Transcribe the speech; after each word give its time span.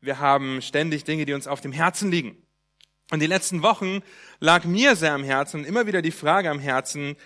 Wir 0.00 0.18
haben 0.18 0.62
ständig 0.62 1.04
Dinge, 1.04 1.24
die 1.26 1.34
uns 1.34 1.46
auf 1.46 1.60
dem 1.60 1.72
Herzen 1.72 2.10
liegen. 2.10 2.40
Und 3.10 3.20
die 3.20 3.26
letzten 3.26 3.62
Wochen 3.62 4.02
lag 4.38 4.64
mir 4.64 4.96
sehr 4.96 5.14
am 5.14 5.24
Herzen, 5.24 5.64
immer 5.64 5.86
wieder 5.86 6.02
die 6.02 6.10
Frage 6.10 6.50
am 6.50 6.60
Herzen, 6.60 7.16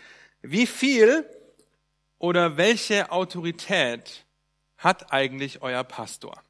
wie 0.40 0.66
viel 0.66 1.26
oder 2.18 2.56
welche 2.56 3.10
Autorität 3.10 4.24
hat 4.76 5.12
eigentlich 5.12 5.62
euer 5.62 5.84
Pastor? 5.84 6.42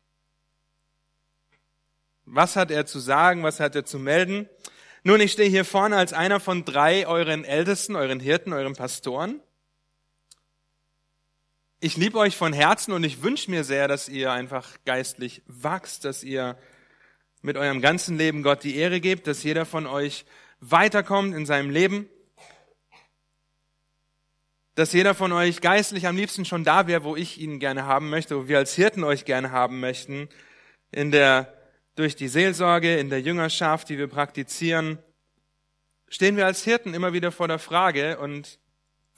Was 2.24 2.56
hat 2.56 2.70
er 2.70 2.86
zu 2.86 2.98
sagen? 2.98 3.42
Was 3.42 3.58
hat 3.58 3.74
er 3.74 3.84
zu 3.84 3.98
melden? 3.98 4.48
Nun, 5.02 5.20
ich 5.20 5.32
stehe 5.32 5.48
hier 5.48 5.64
vorne 5.64 5.96
als 5.96 6.12
einer 6.12 6.40
von 6.40 6.64
drei 6.64 7.06
euren 7.06 7.44
Ältesten, 7.44 7.96
euren 7.96 8.20
Hirten, 8.20 8.52
euren 8.52 8.74
Pastoren. 8.74 9.40
Ich 11.84 11.96
liebe 11.96 12.16
euch 12.16 12.36
von 12.36 12.52
Herzen 12.52 12.92
und 12.92 13.02
ich 13.02 13.24
wünsche 13.24 13.50
mir 13.50 13.64
sehr, 13.64 13.88
dass 13.88 14.08
ihr 14.08 14.30
einfach 14.30 14.68
geistlich 14.84 15.42
wachst, 15.46 16.04
dass 16.04 16.22
ihr 16.22 16.56
mit 17.40 17.56
eurem 17.56 17.80
ganzen 17.80 18.16
Leben 18.16 18.44
Gott 18.44 18.62
die 18.62 18.76
Ehre 18.76 19.00
gebt, 19.00 19.26
dass 19.26 19.42
jeder 19.42 19.66
von 19.66 19.88
euch 19.88 20.24
weiterkommt 20.60 21.34
in 21.34 21.44
seinem 21.44 21.70
Leben, 21.70 22.08
dass 24.76 24.92
jeder 24.92 25.12
von 25.12 25.32
euch 25.32 25.60
geistlich 25.60 26.06
am 26.06 26.16
liebsten 26.16 26.44
schon 26.44 26.62
da 26.62 26.86
wäre, 26.86 27.02
wo 27.02 27.16
ich 27.16 27.40
ihn 27.40 27.58
gerne 27.58 27.84
haben 27.84 28.10
möchte, 28.10 28.38
wo 28.38 28.46
wir 28.46 28.58
als 28.58 28.76
Hirten 28.76 29.02
euch 29.02 29.24
gerne 29.24 29.50
haben 29.50 29.80
möchten, 29.80 30.28
in 30.92 31.10
der, 31.10 31.52
durch 31.96 32.14
die 32.14 32.28
Seelsorge, 32.28 32.96
in 32.96 33.10
der 33.10 33.22
Jüngerschaft, 33.22 33.88
die 33.88 33.98
wir 33.98 34.06
praktizieren, 34.06 35.00
stehen 36.06 36.36
wir 36.36 36.46
als 36.46 36.62
Hirten 36.62 36.94
immer 36.94 37.12
wieder 37.12 37.32
vor 37.32 37.48
der 37.48 37.58
Frage 37.58 38.20
und 38.20 38.60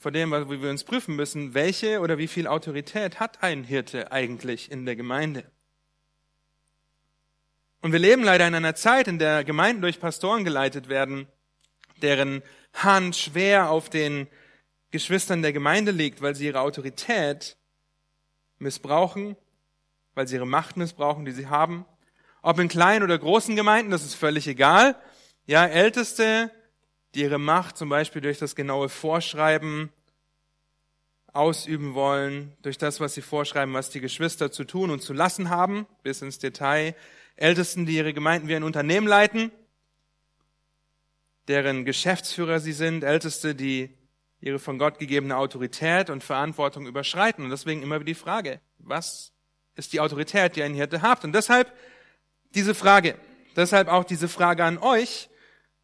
vor 0.05 0.11
dem, 0.11 0.29
wo 0.29 0.61
wir 0.61 0.69
uns 0.69 0.83
prüfen 0.83 1.15
müssen, 1.15 1.55
welche 1.55 1.99
oder 1.99 2.19
wie 2.19 2.27
viel 2.27 2.45
Autorität 2.45 3.19
hat 3.19 3.41
ein 3.41 3.63
Hirte 3.63 4.11
eigentlich 4.11 4.69
in 4.69 4.85
der 4.85 4.95
Gemeinde? 4.95 5.49
Und 7.81 7.91
wir 7.91 7.97
leben 7.97 8.21
leider 8.21 8.47
in 8.47 8.53
einer 8.53 8.75
Zeit, 8.75 9.07
in 9.07 9.17
der 9.17 9.43
Gemeinden 9.43 9.81
durch 9.81 9.99
Pastoren 9.99 10.43
geleitet 10.43 10.89
werden, 10.89 11.27
deren 12.03 12.43
Hand 12.75 13.15
schwer 13.15 13.71
auf 13.71 13.89
den 13.89 14.27
Geschwistern 14.91 15.41
der 15.41 15.53
Gemeinde 15.53 15.89
liegt, 15.89 16.21
weil 16.21 16.35
sie 16.35 16.45
ihre 16.45 16.59
Autorität 16.59 17.57
missbrauchen, 18.59 19.35
weil 20.13 20.27
sie 20.27 20.35
ihre 20.35 20.45
Macht 20.45 20.77
missbrauchen, 20.77 21.25
die 21.25 21.31
sie 21.31 21.47
haben. 21.47 21.83
Ob 22.43 22.59
in 22.59 22.67
kleinen 22.67 23.03
oder 23.03 23.17
großen 23.17 23.55
Gemeinden, 23.55 23.89
das 23.89 24.05
ist 24.05 24.13
völlig 24.13 24.47
egal. 24.47 24.95
Ja, 25.47 25.65
Älteste, 25.65 26.51
die 27.15 27.21
ihre 27.21 27.39
Macht 27.39 27.77
zum 27.77 27.87
Beispiel 27.87 28.21
durch 28.21 28.39
das 28.39 28.55
genaue 28.55 28.89
Vorschreiben 28.89 29.89
ausüben 31.31 31.93
wollen, 31.93 32.51
durch 32.61 32.77
das, 32.77 32.99
was 32.99 33.13
sie 33.13 33.21
vorschreiben, 33.21 33.73
was 33.73 33.89
die 33.89 34.01
Geschwister 34.01 34.51
zu 34.51 34.65
tun 34.65 34.91
und 34.91 35.01
zu 35.01 35.13
lassen 35.13 35.49
haben, 35.49 35.87
bis 36.03 36.21
ins 36.21 36.39
Detail. 36.39 36.93
Ältesten, 37.37 37.85
die 37.85 37.95
ihre 37.95 38.13
Gemeinden 38.13 38.47
wie 38.47 38.55
ein 38.55 38.63
Unternehmen 38.63 39.07
leiten, 39.07 39.51
deren 41.47 41.85
Geschäftsführer 41.85 42.59
sie 42.59 42.73
sind, 42.73 43.03
Älteste, 43.03 43.55
die 43.55 43.93
ihre 44.41 44.59
von 44.59 44.77
Gott 44.77 44.99
gegebene 44.99 45.37
Autorität 45.37 46.09
und 46.09 46.23
Verantwortung 46.23 46.85
überschreiten. 46.85 47.45
Und 47.45 47.49
deswegen 47.49 47.81
immer 47.81 47.95
wieder 47.95 48.05
die 48.05 48.13
Frage, 48.15 48.59
was 48.79 49.31
ist 49.75 49.93
die 49.93 49.99
Autorität, 50.01 50.55
die 50.55 50.63
ein 50.63 50.73
Hirte 50.73 51.01
habt? 51.01 51.23
Und 51.23 51.33
deshalb 51.33 51.73
diese 52.53 52.75
Frage, 52.75 53.15
deshalb 53.55 53.87
auch 53.87 54.03
diese 54.03 54.27
Frage 54.27 54.63
an 54.63 54.77
euch 54.77 55.29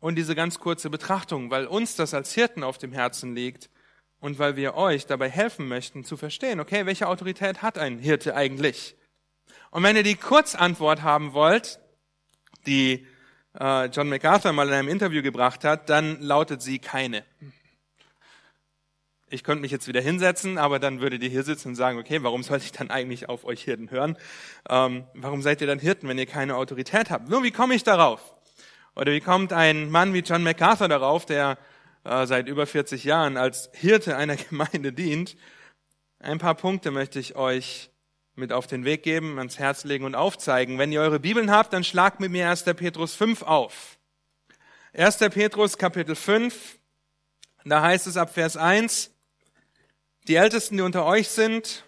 und 0.02 0.16
diese 0.16 0.36
ganz 0.36 0.60
kurze 0.60 0.90
Betrachtung, 0.90 1.50
weil 1.50 1.66
uns 1.66 1.96
das 1.96 2.14
als 2.14 2.34
Hirten 2.34 2.64
auf 2.64 2.78
dem 2.78 2.92
Herzen 2.92 3.34
liegt 3.34 3.70
und 4.20 4.38
weil 4.38 4.58
wir 4.58 4.76
euch 4.76 5.06
dabei 5.06 5.30
helfen 5.30 5.70
möchten 5.70 6.04
zu 6.04 6.18
verstehen, 6.18 6.60
okay, 6.60 6.86
welche 6.86 7.08
Autorität 7.08 7.62
hat 7.62 7.78
ein 7.78 8.00
Hirte 8.00 8.36
eigentlich? 8.36 8.98
Und 9.70 9.84
wenn 9.84 9.96
ihr 9.96 10.04
die 10.04 10.16
Kurzantwort 10.16 11.02
haben 11.04 11.32
wollt, 11.32 11.80
die 12.66 13.08
äh, 13.58 13.86
John 13.86 14.10
MacArthur 14.10 14.52
mal 14.52 14.68
in 14.68 14.74
einem 14.74 14.90
Interview 14.90 15.22
gebracht 15.22 15.64
hat, 15.64 15.90
dann 15.90 16.20
lautet 16.20 16.62
sie 16.62 16.80
keine 16.80 17.24
ich 19.32 19.44
könnte 19.44 19.62
mich 19.62 19.72
jetzt 19.72 19.88
wieder 19.88 20.02
hinsetzen, 20.02 20.58
aber 20.58 20.78
dann 20.78 21.00
würdet 21.00 21.24
ihr 21.24 21.30
hier 21.30 21.44
sitzen 21.44 21.70
und 21.70 21.76
sagen, 21.76 21.98
okay, 21.98 22.22
warum 22.22 22.44
sollte 22.44 22.66
ich 22.66 22.72
dann 22.72 22.90
eigentlich 22.90 23.30
auf 23.30 23.46
euch 23.46 23.64
Hirten 23.64 23.90
hören? 23.90 24.18
Ähm, 24.70 25.06
warum 25.14 25.42
seid 25.42 25.62
ihr 25.62 25.68
dann 25.68 25.80
Hirten, 25.80 26.08
wenn 26.08 26.18
ihr 26.18 26.26
keine 26.26 26.56
Autorität 26.58 27.10
habt? 27.10 27.30
Nur 27.30 27.44
wie 27.44 27.52
komme 27.52 27.74
ich 27.74 27.84
darauf? 27.84 28.36
Oder 28.96 29.12
wie 29.14 29.22
kommt 29.22 29.54
ein 29.54 29.90
Mann 29.90 30.14
wie 30.14 30.20
John 30.20 30.44
MacArthur 30.44 30.88
darauf, 30.88 31.26
der 31.26 31.58
äh, 32.04 32.26
seit 32.26 32.48
über 32.48 32.68
40 32.68 33.04
Jahren 33.04 33.38
als 33.38 33.70
Hirte 33.74 34.18
einer 34.18 34.36
Gemeinde 34.50 34.92
dient? 34.94 35.38
Ein 36.20 36.38
paar 36.38 36.56
Punkte 36.56 36.92
möchte 36.92 37.20
ich 37.20 37.36
euch 37.36 37.90
mit 38.36 38.52
auf 38.54 38.68
den 38.68 38.86
Weg 38.86 39.04
geben, 39.04 39.38
ans 39.38 39.60
Herz 39.60 39.84
legen 39.84 40.06
und 40.06 40.16
aufzeigen. 40.16 40.78
Wenn 40.78 40.92
ihr 40.92 41.02
eure 41.02 41.20
Bibeln 41.20 41.52
habt, 41.52 41.74
dann 41.74 41.84
schlagt 41.84 42.20
mit 42.20 42.32
mir 42.32 42.50
1. 42.50 42.64
Petrus 42.64 43.16
5 43.16 43.44
auf. 43.44 43.98
1. 44.94 45.18
Petrus 45.18 45.78
Kapitel 45.78 46.16
5, 46.16 46.78
da 47.64 47.82
heißt 47.82 48.08
es 48.08 48.18
ab 48.18 48.34
Vers 48.34 48.58
1, 48.58 49.12
die 50.28 50.36
Ältesten, 50.36 50.78
die 50.78 50.84
unter 50.84 51.06
euch 51.06 51.30
sind, 51.30 51.86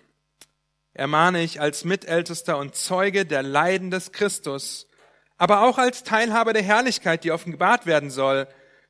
ermahne 0.94 1.44
ich 1.44 1.60
als 1.60 1.84
Mitältester 1.84 2.58
und 2.58 2.76
Zeuge 2.76 3.26
der 3.26 3.44
Leiden 3.44 3.92
des 3.92 4.12
Christus, 4.12 4.88
aber 5.38 5.64
auch 5.64 5.78
als 5.78 6.04
Teilhaber 6.04 6.54
der 6.54 6.64
Herrlichkeit, 6.64 7.24
die 7.24 7.32
offenbart 7.32 7.86
werden 7.86 8.10
soll. 8.10 8.48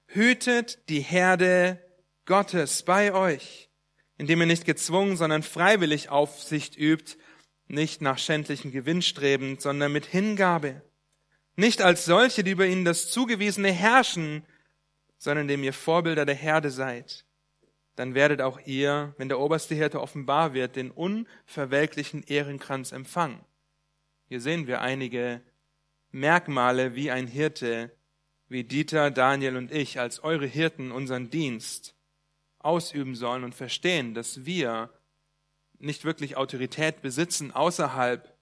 Hütet 0.08 0.90
die 0.90 1.00
Herde 1.00 1.80
Gottes 2.26 2.84
bei 2.84 3.14
euch, 3.14 3.70
indem 4.18 4.42
ihr 4.42 4.48
nicht 4.48 4.66
gezwungen, 4.66 5.18
sondern 5.18 5.44
freiwillig 5.44 6.10
Aufsicht 6.10 6.78
übt, 6.78 7.18
nicht 7.68 8.02
nach 8.02 8.18
schändlichen 8.18 8.72
Gewinn 8.72 9.02
strebend, 9.02 9.62
sondern 9.62 9.92
mit 9.92 10.06
Hingabe. 10.06 10.82
Nicht 11.56 11.82
als 11.82 12.06
solche, 12.06 12.44
die 12.44 12.52
über 12.52 12.66
ihnen 12.66 12.86
das 12.86 13.10
Zugewiesene 13.10 13.72
herrschen, 13.72 14.46
sondern 15.18 15.48
dem 15.48 15.64
ihr 15.64 15.74
Vorbilder 15.74 16.26
der 16.26 16.36
Herde 16.36 16.70
seid 16.72 17.26
dann 17.96 18.16
werdet 18.16 18.42
auch 18.42 18.60
ihr, 18.66 19.14
wenn 19.18 19.30
der 19.30 19.40
oberste 19.40 19.76
Hirte 19.76 20.02
offenbar 20.02 20.54
wird, 20.54 20.76
den 20.76 20.92
unverwelklichen 20.92 22.24
Ehrenkranz 22.24 22.92
empfangen. 22.92 23.40
Hier 24.28 24.42
sehen 24.42 24.68
wir 24.68 24.82
einige 24.82 25.42
Merkmale, 26.14 26.96
wie 26.96 27.12
ein 27.12 27.28
Hirte, 27.28 27.92
wie 28.48 28.64
Dieter, 28.64 29.12
Daniel 29.12 29.58
und 29.58 29.72
ich 29.72 30.00
als 30.00 30.24
eure 30.24 30.46
Hirten 30.46 30.92
unseren 30.92 31.30
Dienst 31.30 31.96
ausüben 32.60 33.16
sollen 33.16 33.44
und 33.44 33.56
verstehen, 33.56 34.14
dass 34.14 34.46
wir 34.46 34.90
nicht 35.80 36.06
wirklich 36.06 36.38
Autorität 36.38 37.02
besitzen 37.02 37.52
außerhalb 37.52 38.34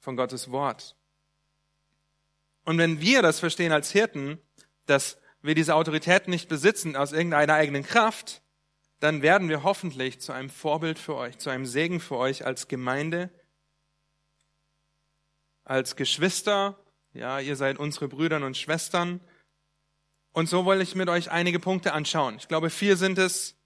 von 0.00 0.16
Gottes 0.16 0.50
Wort. 0.50 0.96
Und 2.64 2.78
wenn 2.78 3.00
wir 3.00 3.22
das 3.22 3.38
verstehen 3.38 3.72
als 3.72 3.92
Hirten, 3.92 4.38
dass 4.86 5.18
wir 5.42 5.54
diese 5.54 5.74
Autorität 5.74 6.28
nicht 6.28 6.48
besitzen 6.48 6.96
aus 6.96 7.12
irgendeiner 7.12 7.54
eigenen 7.54 7.84
Kraft, 7.84 8.42
dann 9.00 9.22
werden 9.22 9.48
wir 9.48 9.62
hoffentlich 9.62 10.20
zu 10.20 10.32
einem 10.32 10.50
Vorbild 10.50 10.98
für 10.98 11.14
euch, 11.14 11.38
zu 11.38 11.50
einem 11.50 11.66
Segen 11.66 12.00
für 12.00 12.16
euch 12.16 12.46
als 12.46 12.66
Gemeinde, 12.66 13.30
als 15.64 15.94
Geschwister. 15.94 16.78
Ja, 17.16 17.40
ihr 17.40 17.56
seid 17.56 17.78
unsere 17.78 18.08
Brüder 18.08 18.44
und 18.44 18.58
Schwestern. 18.58 19.20
Und 20.32 20.50
so 20.50 20.66
wollte 20.66 20.82
ich 20.82 20.94
mit 20.94 21.08
euch 21.08 21.30
einige 21.30 21.58
Punkte 21.58 21.94
anschauen. 21.94 22.36
Ich 22.36 22.46
glaube, 22.46 22.68
vier 22.68 22.98
sind 22.98 23.16
es, 23.16 23.56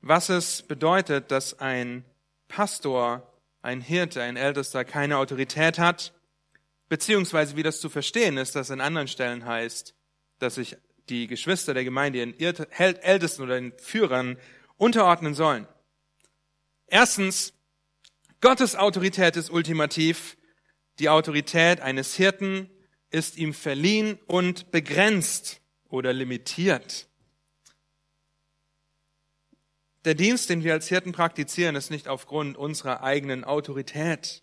was 0.00 0.28
es 0.28 0.62
bedeutet, 0.62 1.32
dass 1.32 1.58
ein 1.58 2.04
Pastor, 2.46 3.34
ein 3.62 3.80
Hirte, 3.80 4.22
ein 4.22 4.36
Ältester 4.36 4.84
keine 4.84 5.18
Autorität 5.18 5.80
hat, 5.80 6.14
beziehungsweise 6.88 7.56
wie 7.56 7.64
das 7.64 7.80
zu 7.80 7.88
verstehen 7.88 8.36
ist, 8.36 8.54
dass 8.54 8.70
in 8.70 8.80
anderen 8.80 9.08
Stellen 9.08 9.44
heißt, 9.44 9.96
dass 10.38 10.54
sich 10.54 10.76
die 11.08 11.26
Geschwister 11.26 11.74
der 11.74 11.82
Gemeinde 11.82 12.22
ihren 12.22 12.70
Ältesten 12.70 13.42
oder 13.42 13.56
den 13.56 13.76
Führern 13.76 14.38
unterordnen 14.76 15.34
sollen. 15.34 15.66
Erstens, 16.86 17.54
Gottes 18.40 18.76
Autorität 18.76 19.36
ist 19.36 19.50
ultimativ. 19.50 20.36
Die 21.00 21.08
Autorität 21.08 21.80
eines 21.80 22.14
Hirten 22.14 22.70
ist 23.14 23.36
ihm 23.36 23.54
verliehen 23.54 24.18
und 24.26 24.72
begrenzt 24.72 25.60
oder 25.88 26.12
limitiert. 26.12 27.06
Der 30.04 30.14
Dienst, 30.14 30.50
den 30.50 30.64
wir 30.64 30.72
als 30.72 30.88
Hirten 30.88 31.12
praktizieren, 31.12 31.76
ist 31.76 31.90
nicht 31.90 32.08
aufgrund 32.08 32.58
unserer 32.58 33.04
eigenen 33.04 33.44
Autorität. 33.44 34.42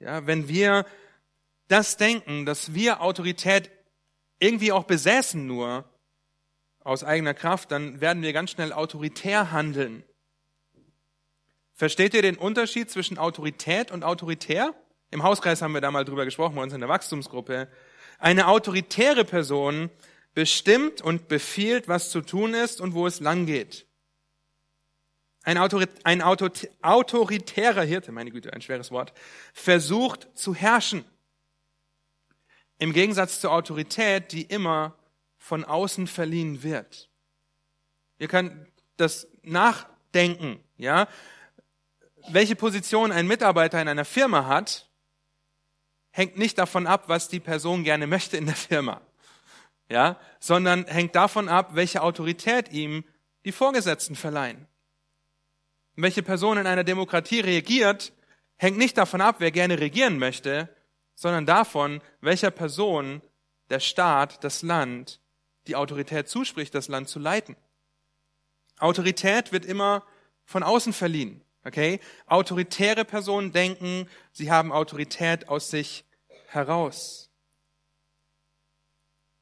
Ja, 0.00 0.26
wenn 0.26 0.48
wir 0.48 0.86
das 1.68 1.98
denken, 1.98 2.46
dass 2.46 2.72
wir 2.72 3.02
Autorität 3.02 3.70
irgendwie 4.38 4.72
auch 4.72 4.84
besäßen 4.84 5.46
nur, 5.46 5.84
aus 6.80 7.04
eigener 7.04 7.34
Kraft, 7.34 7.70
dann 7.70 8.00
werden 8.00 8.22
wir 8.22 8.32
ganz 8.32 8.50
schnell 8.50 8.72
autoritär 8.72 9.52
handeln. 9.52 10.02
Versteht 11.74 12.14
ihr 12.14 12.22
den 12.22 12.36
Unterschied 12.36 12.90
zwischen 12.90 13.18
Autorität 13.18 13.90
und 13.90 14.02
autoritär? 14.02 14.74
Im 15.14 15.22
Hauskreis 15.22 15.62
haben 15.62 15.72
wir 15.74 15.80
da 15.80 15.92
mal 15.92 16.04
drüber 16.04 16.24
gesprochen, 16.24 16.56
bei 16.56 16.62
uns 16.64 16.72
in 16.72 16.80
der 16.80 16.88
Wachstumsgruppe. 16.88 17.68
Eine 18.18 18.48
autoritäre 18.48 19.24
Person 19.24 19.88
bestimmt 20.34 21.02
und 21.02 21.28
befiehlt, 21.28 21.86
was 21.86 22.10
zu 22.10 22.20
tun 22.20 22.52
ist 22.52 22.80
und 22.80 22.94
wo 22.94 23.06
es 23.06 23.20
lang 23.20 23.46
geht. 23.46 23.86
Ein, 25.44 25.56
Autorit 25.56 25.90
ein 26.02 26.20
Auto 26.20 26.48
autoritärer 26.82 27.84
Hirte, 27.84 28.10
meine 28.10 28.32
Güte, 28.32 28.52
ein 28.52 28.60
schweres 28.60 28.90
Wort, 28.90 29.12
versucht 29.52 30.26
zu 30.34 30.52
herrschen. 30.52 31.04
Im 32.80 32.92
Gegensatz 32.92 33.40
zur 33.40 33.52
Autorität, 33.52 34.32
die 34.32 34.42
immer 34.42 34.98
von 35.38 35.62
außen 35.64 36.08
verliehen 36.08 36.64
wird. 36.64 37.08
Ihr 38.18 38.26
könnt 38.26 38.66
das 38.96 39.28
nachdenken, 39.44 40.58
ja? 40.76 41.06
Welche 42.30 42.56
Position 42.56 43.12
ein 43.12 43.28
Mitarbeiter 43.28 43.80
in 43.80 43.86
einer 43.86 44.04
Firma 44.04 44.46
hat, 44.46 44.88
hängt 46.16 46.38
nicht 46.38 46.58
davon 46.58 46.86
ab, 46.86 47.08
was 47.08 47.28
die 47.28 47.40
Person 47.40 47.82
gerne 47.82 48.06
möchte 48.06 48.36
in 48.36 48.46
der 48.46 48.54
Firma, 48.54 49.00
ja? 49.88 50.16
Sondern 50.38 50.86
hängt 50.86 51.16
davon 51.16 51.48
ab, 51.48 51.70
welche 51.74 52.02
Autorität 52.02 52.70
ihm 52.70 53.02
die 53.44 53.50
Vorgesetzten 53.50 54.14
verleihen. 54.14 54.68
Welche 55.96 56.22
Person 56.22 56.56
in 56.56 56.68
einer 56.68 56.84
Demokratie 56.84 57.40
reagiert, 57.40 58.12
hängt 58.56 58.78
nicht 58.78 58.96
davon 58.96 59.20
ab, 59.20 59.36
wer 59.40 59.50
gerne 59.50 59.80
regieren 59.80 60.18
möchte, 60.18 60.68
sondern 61.16 61.46
davon, 61.46 62.00
welcher 62.20 62.52
Person 62.52 63.20
der 63.70 63.80
Staat, 63.80 64.44
das 64.44 64.62
Land, 64.62 65.20
die 65.66 65.74
Autorität 65.74 66.28
zuspricht, 66.28 66.76
das 66.76 66.86
Land 66.86 67.08
zu 67.08 67.18
leiten. 67.18 67.56
Autorität 68.78 69.50
wird 69.50 69.64
immer 69.64 70.04
von 70.44 70.62
außen 70.62 70.92
verliehen. 70.92 71.43
Okay? 71.64 72.00
Autoritäre 72.26 73.04
Personen 73.04 73.52
denken, 73.52 74.08
sie 74.32 74.50
haben 74.50 74.72
Autorität 74.72 75.48
aus 75.48 75.70
sich 75.70 76.04
heraus. 76.46 77.30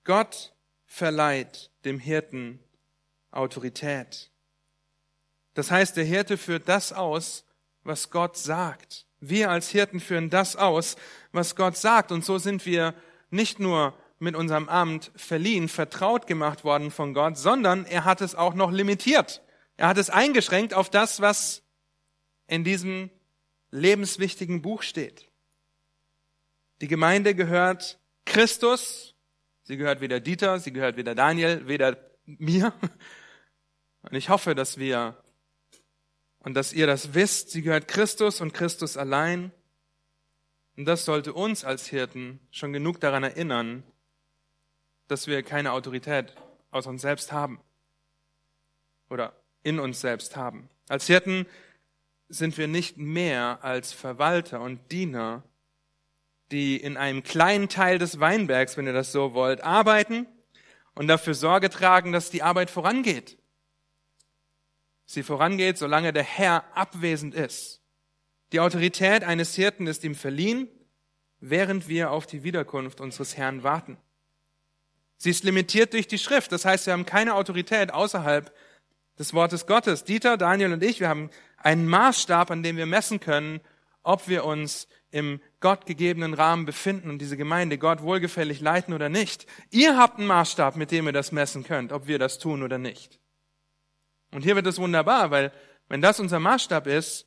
Gott 0.05 0.53
verleiht 0.87 1.71
dem 1.85 1.99
Hirten 1.99 2.59
Autorität. 3.31 4.31
Das 5.55 5.71
heißt, 5.71 5.97
der 5.97 6.05
Hirte 6.05 6.39
führt 6.39 6.69
das 6.69 6.93
aus, 6.93 7.45
was 7.85 8.11
Gott 8.11 8.37
sagt. 8.37 9.07
Wir 9.21 9.51
als 9.51 9.69
Hirten 9.69 10.01
führen 10.01 10.31
das 10.31 10.57
aus, 10.57 10.97
was 11.31 11.57
Gott 11.57 11.77
sagt. 11.77 12.13
Und 12.13 12.25
so 12.25 12.39
sind 12.39 12.67
wir 12.67 12.95
nicht 13.31 13.59
nur 13.59 13.95
mit 14.19 14.35
unserem 14.37 14.69
Amt 14.69 15.11
verliehen, 15.17 15.69
vertraut 15.69 16.27
gemacht 16.27 16.65
worden 16.65 16.91
von 16.91 17.15
Gott, 17.15 17.37
sondern 17.37 17.85
er 17.85 18.05
hat 18.05 18.21
es 18.21 18.35
auch 18.35 18.55
noch 18.55 18.71
limitiert. 18.71 19.43
Er 19.77 19.89
hat 19.89 19.99
es 19.99 20.11
eingeschränkt 20.11 20.75
auf 20.75 20.91
das, 20.91 21.21
was 21.21 21.62
in 22.53 22.65
diesem 22.65 23.09
lebenswichtigen 23.71 24.61
Buch 24.61 24.83
steht. 24.83 25.31
Die 26.83 26.87
Gemeinde 26.87 27.35
gehört 27.35 27.99
Christus, 28.27 29.15
sie 29.63 29.79
gehört 29.79 30.03
weder 30.03 30.21
Dieter, 30.21 30.59
sie 30.59 30.71
gehört 30.71 30.99
weder 30.99 31.15
Daniel, 31.15 31.67
weder 31.67 31.97
mir. 32.27 32.75
Und 34.03 34.15
ich 34.15 34.29
hoffe, 34.29 34.55
dass 34.55 34.77
wir 34.77 35.17
und 36.41 36.53
dass 36.53 36.75
ihr 36.75 36.87
das 36.87 37.15
wisst, 37.15 37.53
sie 37.53 37.63
gehört 37.63 37.89
Christus 37.89 38.43
und 38.43 38.53
Christus 38.53 38.99
allein. 38.99 39.51
Und 40.77 40.85
das 40.85 41.07
sollte 41.07 41.33
uns 41.33 41.65
als 41.65 41.87
Hirten 41.87 42.39
schon 42.51 42.75
genug 42.75 43.01
daran 43.01 43.23
erinnern, 43.23 43.83
dass 45.09 45.27
wir 45.27 45.43
keine 45.43 45.73
Autorität 45.73 46.35
aus 46.71 46.87
uns 46.87 47.01
selbst 47.01 47.33
haben 47.33 47.63
oder 49.09 49.41
in 49.63 49.79
uns 49.79 50.03
selbst 50.03 50.37
haben. 50.37 50.69
Als 50.89 51.07
Hirten 51.07 51.47
sind 52.33 52.59
wir 52.59 52.67
nicht 52.67 52.97
mehr 52.97 53.59
als 53.63 53.93
Verwalter 53.93 54.61
und 54.61 54.91
Diener, 54.91 55.43
die 56.51 56.77
in 56.77 56.97
einem 56.97 57.23
kleinen 57.23 57.69
Teil 57.69 57.99
des 57.99 58.21
Weinbergs, 58.21 58.77
wenn 58.77 58.87
ihr 58.87 58.93
das 58.93 59.13
so 59.13 59.35
wollt, 59.35 59.63
arbeiten 59.63 60.27
und 60.95 61.09
dafür 61.09 61.35
Sorge 61.35 61.71
tragen, 61.71 62.13
dass 62.13 62.31
die 62.31 62.43
Arbeit 62.43 62.71
vorangeht 62.71 63.39
sie 65.13 65.23
vorangeht, 65.23 65.79
solange 65.79 66.13
der 66.13 66.23
Herr 66.23 66.65
abwesend 66.77 67.35
ist. 67.35 67.81
Die 68.53 68.61
Autorität 68.61 69.25
eines 69.25 69.55
Hirten 69.55 69.87
ist 69.87 70.05
ihm 70.05 70.15
verliehen, 70.15 70.69
während 71.41 71.89
wir 71.89 72.11
auf 72.11 72.27
die 72.27 72.45
Wiederkunft 72.45 73.01
unseres 73.01 73.37
Herrn 73.37 73.63
warten. 73.63 73.97
Sie 75.17 75.31
ist 75.31 75.45
limitiert 75.45 75.93
durch 75.93 76.09
die 76.09 76.19
Schrift. 76.19 76.53
Das 76.53 76.65
heißt, 76.65 76.87
wir 76.87 76.93
haben 76.93 77.07
keine 77.07 77.35
Autorität 77.35 77.93
außerhalb 77.93 78.53
des 79.19 79.35
Wortes 79.35 79.67
Gottes. 79.67 80.05
Dieter, 80.05 80.37
Daniel 80.37 80.73
und 80.73 80.83
ich, 80.83 81.01
wir 81.01 81.09
haben 81.09 81.31
einen 81.63 81.87
Maßstab, 81.87 82.51
an 82.51 82.63
dem 82.63 82.77
wir 82.77 82.87
messen 82.87 83.21
können, 83.21 83.61
ob 84.03 84.29
wir 84.29 84.45
uns 84.45 84.89
im 85.11 85.41
gottgegebenen 85.61 86.35
Rahmen 86.35 86.65
befinden 86.65 87.11
und 87.11 87.19
diese 87.19 87.37
Gemeinde 87.37 87.79
Gott 87.79 88.03
wohlgefällig 88.03 88.61
leiten 88.61 88.95
oder 88.95 89.09
nicht. 89.09 89.47
Ihr 89.71 89.97
habt 89.97 90.19
einen 90.19 90.27
Maßstab, 90.27 90.77
mit 90.77 90.91
dem 90.91 91.07
ihr 91.07 91.13
das 91.13 91.33
messen 91.33 91.65
könnt, 91.65 91.93
ob 91.93 92.07
wir 92.07 92.19
das 92.19 92.39
tun 92.39 92.63
oder 92.63 92.79
nicht. 92.79 93.21
Und 94.33 94.43
hier 94.43 94.57
wird 94.57 94.67
es 94.67 94.79
wunderbar, 94.79 95.31
weil 95.31 95.53
wenn 95.89 96.01
das 96.01 96.19
unser 96.19 96.41
Maßstab 96.41 96.87
ist, 96.87 97.27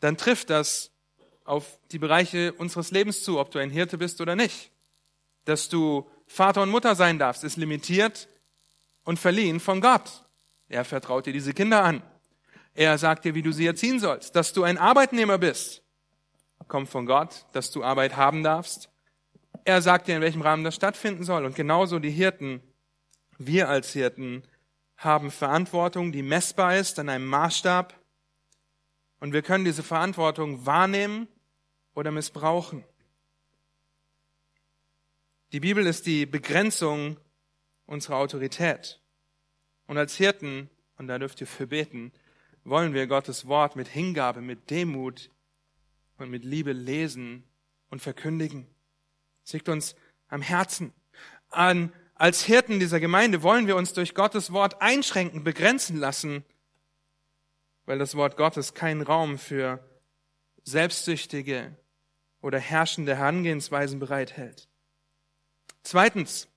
dann 0.00 0.16
trifft 0.16 0.50
das 0.50 0.90
auf 1.44 1.78
die 1.92 1.98
Bereiche 1.98 2.52
unseres 2.54 2.90
Lebens 2.90 3.22
zu, 3.22 3.38
ob 3.38 3.50
du 3.50 3.58
ein 3.58 3.70
Hirte 3.70 3.96
bist 3.96 4.20
oder 4.20 4.34
nicht. 4.34 4.70
Dass 5.44 5.68
du 5.68 6.10
Vater 6.26 6.62
und 6.62 6.70
Mutter 6.70 6.94
sein 6.94 7.18
darfst, 7.18 7.44
ist 7.44 7.56
limitiert 7.56 8.28
und 9.04 9.18
verliehen 9.18 9.60
von 9.60 9.80
Gott. 9.80 10.24
Er 10.68 10.84
vertraut 10.84 11.26
dir 11.26 11.32
diese 11.32 11.54
Kinder 11.54 11.84
an. 11.84 12.02
Er 12.74 12.98
sagt 12.98 13.24
dir, 13.24 13.34
wie 13.34 13.42
du 13.42 13.52
sie 13.52 13.66
erziehen 13.66 14.00
sollst. 14.00 14.34
Dass 14.34 14.52
du 14.52 14.64
ein 14.64 14.78
Arbeitnehmer 14.78 15.38
bist, 15.38 15.82
kommt 16.68 16.88
von 16.88 17.06
Gott, 17.06 17.46
dass 17.52 17.70
du 17.70 17.84
Arbeit 17.84 18.16
haben 18.16 18.42
darfst. 18.42 18.90
Er 19.64 19.80
sagt 19.80 20.08
dir, 20.08 20.16
in 20.16 20.22
welchem 20.22 20.42
Rahmen 20.42 20.64
das 20.64 20.74
stattfinden 20.74 21.24
soll. 21.24 21.44
Und 21.44 21.54
genauso 21.54 21.98
die 21.98 22.10
Hirten, 22.10 22.60
wir 23.38 23.68
als 23.68 23.92
Hirten, 23.92 24.42
haben 24.96 25.30
Verantwortung, 25.30 26.12
die 26.12 26.22
messbar 26.22 26.76
ist 26.76 26.98
an 26.98 27.08
einem 27.08 27.26
Maßstab. 27.26 27.94
Und 29.20 29.32
wir 29.32 29.42
können 29.42 29.64
diese 29.64 29.82
Verantwortung 29.82 30.66
wahrnehmen 30.66 31.28
oder 31.94 32.10
missbrauchen. 32.10 32.84
Die 35.52 35.60
Bibel 35.60 35.86
ist 35.86 36.06
die 36.06 36.26
Begrenzung 36.26 37.18
unserer 37.86 38.16
Autorität. 38.16 39.00
Und 39.86 39.98
als 39.98 40.16
Hirten, 40.16 40.68
und 40.98 41.06
da 41.06 41.18
dürft 41.18 41.40
ihr 41.40 41.46
für 41.46 41.66
beten, 41.66 42.12
wollen 42.64 42.94
wir 42.94 43.06
Gottes 43.06 43.46
Wort 43.46 43.76
mit 43.76 43.88
Hingabe, 43.88 44.40
mit 44.40 44.70
Demut 44.70 45.30
und 46.18 46.30
mit 46.30 46.44
Liebe 46.44 46.72
lesen 46.72 47.44
und 47.90 48.00
verkündigen. 48.00 48.66
Es 49.44 49.52
liegt 49.52 49.68
uns 49.68 49.94
am 50.28 50.42
Herzen. 50.42 50.92
An 51.50 51.92
als 52.14 52.44
Hirten 52.44 52.80
dieser 52.80 53.00
Gemeinde 53.00 53.42
wollen 53.42 53.66
wir 53.66 53.76
uns 53.76 53.92
durch 53.92 54.14
Gottes 54.14 54.52
Wort 54.52 54.80
einschränken, 54.80 55.44
begrenzen 55.44 55.96
lassen, 55.96 56.44
weil 57.86 57.98
das 57.98 58.14
Wort 58.14 58.36
Gottes 58.36 58.74
keinen 58.74 59.02
Raum 59.02 59.38
für 59.38 59.84
selbstsüchtige 60.62 61.76
oder 62.40 62.58
herrschende 62.58 63.16
Herangehensweisen 63.16 63.98
bereithält. 63.98 64.68
Zweitens 65.82 66.48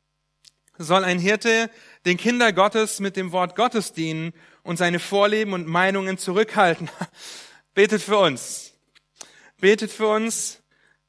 soll 0.78 1.04
ein 1.04 1.20
Hirte 1.20 1.70
den 2.06 2.18
Kinder 2.18 2.54
Gottes 2.54 3.00
mit 3.00 3.18
dem 3.18 3.32
Wort 3.32 3.56
Gottes 3.56 3.94
dienen 3.94 4.34
und 4.68 4.76
seine 4.76 5.00
Vorleben 5.00 5.54
und 5.54 5.66
Meinungen 5.66 6.18
zurückhalten. 6.18 6.90
Betet 7.74 8.02
für 8.02 8.18
uns. 8.18 8.74
Betet 9.60 9.92
für 9.92 10.10
uns, 10.10 10.62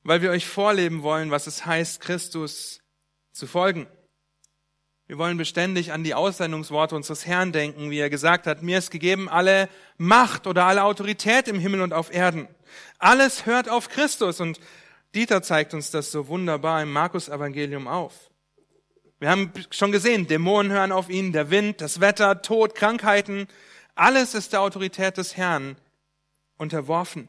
weil 0.04 0.22
wir 0.22 0.30
euch 0.30 0.46
vorleben 0.46 1.02
wollen, 1.02 1.32
was 1.32 1.48
es 1.48 1.66
heißt, 1.66 2.00
Christus 2.00 2.80
zu 3.32 3.48
folgen. 3.48 3.88
Wir 5.08 5.18
wollen 5.18 5.38
beständig 5.38 5.90
an 5.90 6.04
die 6.04 6.14
Aussendungsworte 6.14 6.94
unseres 6.94 7.26
Herrn 7.26 7.50
denken, 7.50 7.90
wie 7.90 7.98
er 7.98 8.10
gesagt 8.10 8.46
hat, 8.46 8.62
mir 8.62 8.78
ist 8.78 8.90
gegeben 8.90 9.28
alle 9.28 9.68
Macht 9.96 10.46
oder 10.46 10.66
alle 10.66 10.84
Autorität 10.84 11.48
im 11.48 11.58
Himmel 11.58 11.80
und 11.80 11.92
auf 11.92 12.12
Erden. 12.12 12.46
Alles 12.98 13.44
hört 13.44 13.68
auf 13.68 13.88
Christus 13.88 14.40
und 14.40 14.60
Dieter 15.16 15.42
zeigt 15.42 15.74
uns 15.74 15.90
das 15.90 16.12
so 16.12 16.28
wunderbar 16.28 16.80
im 16.82 16.92
Markus 16.92 17.28
Evangelium 17.28 17.88
auf. 17.88 18.27
Wir 19.20 19.30
haben 19.30 19.52
schon 19.70 19.90
gesehen, 19.90 20.28
Dämonen 20.28 20.70
hören 20.70 20.92
auf 20.92 21.08
ihn, 21.08 21.32
der 21.32 21.50
Wind, 21.50 21.80
das 21.80 22.00
Wetter, 22.00 22.40
Tod, 22.40 22.74
Krankheiten, 22.74 23.48
alles 23.96 24.34
ist 24.34 24.52
der 24.52 24.60
Autorität 24.60 25.16
des 25.16 25.36
Herrn 25.36 25.76
unterworfen. 26.56 27.28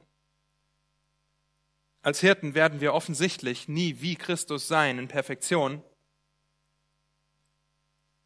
Als 2.03 2.19
Hirten 2.19 2.53
werden 2.53 2.79
wir 2.79 2.93
offensichtlich 2.93 3.67
nie 3.67 4.01
wie 4.01 4.15
Christus 4.15 4.67
sein 4.67 4.99
in 4.99 5.07
Perfektion. 5.07 5.81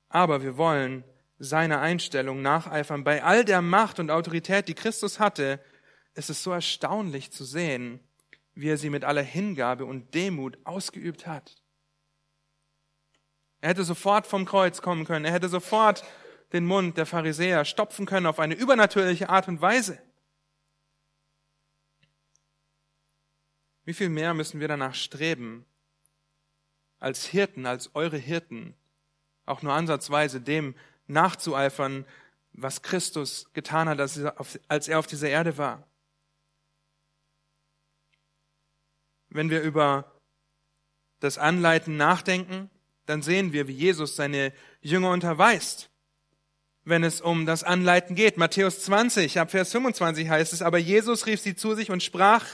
Aber 0.09 0.43
wir 0.43 0.57
wollen 0.57 1.05
seiner 1.39 1.79
Einstellung 1.79 2.41
nacheifern. 2.41 3.03
Bei 3.03 3.23
all 3.23 3.45
der 3.45 3.61
Macht 3.61 3.99
und 3.99 4.11
Autorität, 4.11 4.67
die 4.67 4.75
Christus 4.75 5.19
hatte, 5.19 5.59
ist 6.13 6.29
es 6.29 6.43
so 6.43 6.51
erstaunlich 6.51 7.31
zu 7.31 7.45
sehen, 7.45 8.01
wie 8.53 8.69
er 8.69 8.77
sie 8.77 8.89
mit 8.89 9.05
aller 9.05 9.23
Hingabe 9.23 9.85
und 9.85 10.13
Demut 10.13 10.59
ausgeübt 10.65 11.25
hat. 11.25 11.62
Er 13.63 13.69
hätte 13.69 13.85
sofort 13.85 14.27
vom 14.27 14.43
Kreuz 14.43 14.81
kommen 14.81 15.05
können. 15.05 15.23
Er 15.23 15.31
hätte 15.31 15.47
sofort 15.47 16.03
den 16.51 16.65
Mund 16.65 16.97
der 16.97 17.05
Pharisäer 17.05 17.63
stopfen 17.63 18.05
können 18.05 18.25
auf 18.25 18.41
eine 18.41 18.55
übernatürliche 18.55 19.29
Art 19.29 19.47
und 19.47 19.61
Weise. 19.61 20.03
Wie 23.85 23.93
viel 23.93 24.09
mehr 24.09 24.33
müssen 24.33 24.59
wir 24.59 24.67
danach 24.67 24.95
streben, 24.95 25.65
als 26.99 27.25
Hirten, 27.25 27.65
als 27.65 27.95
eure 27.95 28.17
Hirten, 28.17 28.75
auch 29.45 29.61
nur 29.61 29.71
ansatzweise 29.71 30.41
dem 30.41 30.75
nachzueifern, 31.07 32.05
was 32.51 32.81
Christus 32.81 33.49
getan 33.53 33.87
hat, 33.87 34.01
als 34.01 34.87
er 34.89 34.99
auf 34.99 35.07
dieser 35.07 35.29
Erde 35.29 35.57
war. 35.57 35.87
Wenn 39.29 39.49
wir 39.49 39.61
über 39.61 40.19
das 41.21 41.37
Anleiten 41.37 41.95
nachdenken, 41.95 42.69
dann 43.05 43.21
sehen 43.21 43.53
wir, 43.53 43.67
wie 43.67 43.73
Jesus 43.73 44.15
seine 44.15 44.53
Jünger 44.81 45.11
unterweist, 45.11 45.89
wenn 46.85 47.03
es 47.03 47.21
um 47.21 47.45
das 47.45 47.63
Anleiten 47.63 48.15
geht. 48.15 48.37
Matthäus 48.37 48.81
20, 48.83 49.39
ab 49.39 49.51
Vers 49.51 49.71
25 49.71 50.29
heißt 50.29 50.53
es, 50.53 50.61
aber 50.61 50.77
Jesus 50.77 51.25
rief 51.25 51.41
sie 51.41 51.55
zu 51.55 51.75
sich 51.75 51.91
und 51.91 52.03
sprach, 52.03 52.45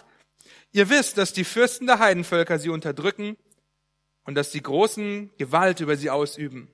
ihr 0.72 0.90
wisst, 0.90 1.18
dass 1.18 1.34
die 1.34 1.44
Fürsten 1.44 1.88
der 1.88 2.00
Heidenvölker 2.00 2.60
sie 2.60 2.70
unterdrücken 2.70 3.38
und 4.24 4.36
dass 4.36 4.52
die 4.52 4.62
Großen 4.62 5.32
Gewalt 5.38 5.80
über 5.80 5.98
sie 5.98 6.10
ausüben. 6.10 6.70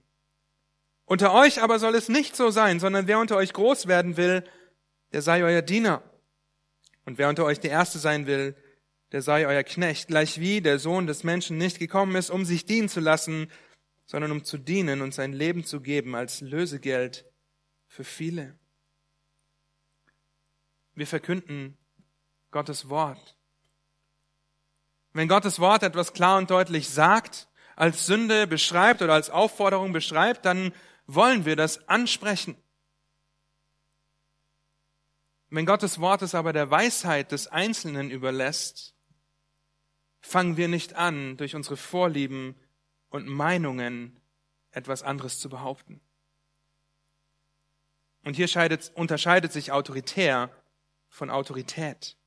Unter 1.06 1.34
euch 1.34 1.62
aber 1.62 1.80
soll 1.80 1.96
es 1.96 2.10
nicht 2.10 2.36
so 2.36 2.50
sein, 2.50 2.80
sondern 2.80 3.08
wer 3.08 3.20
unter 3.20 3.38
euch 3.38 3.54
groß 3.54 3.88
werden 3.88 4.18
will, 4.18 4.44
der 5.14 5.22
sei 5.22 5.44
euer 5.44 5.62
Diener. 5.62 6.02
Und 7.06 7.20
wer 7.20 7.30
unter 7.30 7.46
euch 7.46 7.60
der 7.60 7.72
Erste 7.72 8.00
sein 8.00 8.26
will, 8.26 8.56
der 9.12 9.22
sei 9.22 9.48
euer 9.48 9.64
Knecht, 9.64 10.08
gleichwie 10.08 10.62
der 10.62 10.80
Sohn 10.80 11.06
des 11.06 11.24
Menschen 11.24 11.58
nicht 11.58 11.78
gekommen 11.78 12.16
ist, 12.16 12.32
um 12.32 12.44
sich 12.44 12.66
dienen 12.66 12.90
zu 12.90 13.00
lassen, 13.00 13.52
sondern 14.06 14.32
um 14.32 14.44
zu 14.44 14.58
dienen 14.58 15.02
und 15.02 15.14
sein 15.14 15.34
Leben 15.34 15.64
zu 15.64 15.82
geben 15.82 16.16
als 16.16 16.42
Lösegeld 16.42 17.26
für 17.88 18.04
viele. 18.04 18.58
Wir 20.94 21.08
verkünden 21.08 21.78
Gottes 22.52 22.90
Wort. 22.90 23.38
Wenn 25.14 25.28
Gottes 25.28 25.60
Wort 25.60 25.84
etwas 25.84 26.14
klar 26.14 26.38
und 26.38 26.50
deutlich 26.52 26.90
sagt, 26.90 27.48
als 27.76 28.06
Sünde 28.06 28.48
beschreibt 28.48 29.02
oder 29.02 29.14
als 29.14 29.30
Aufforderung 29.30 29.92
beschreibt, 29.92 30.46
dann 30.46 30.74
wollen 31.08 31.46
wir 31.46 31.56
das 31.56 31.88
ansprechen. 31.88 32.56
Wenn 35.50 35.66
Gottes 35.66 36.00
Wort 36.00 36.22
es 36.22 36.36
aber 36.36 36.54
der 36.54 36.72
Weisheit 36.72 37.32
des 37.32 37.48
Einzelnen 37.48 38.12
überlässt, 38.12 38.94
fangen 40.22 40.58
wir 40.58 40.68
nicht 40.68 40.96
an, 40.96 41.38
durch 41.38 41.56
unsere 41.56 41.78
Vorlieben 41.78 42.56
und 43.16 43.28
Meinungen 43.28 44.20
etwas 44.72 45.02
anderes 45.02 45.40
zu 45.40 45.50
behaupten. 45.50 46.02
Und 48.24 48.36
hier 48.36 48.48
scheidet, 48.48 48.92
unterscheidet 48.96 49.54
sich 49.54 49.72
autoritär 49.72 50.50
von 51.08 51.30
Autorität. 51.30 52.18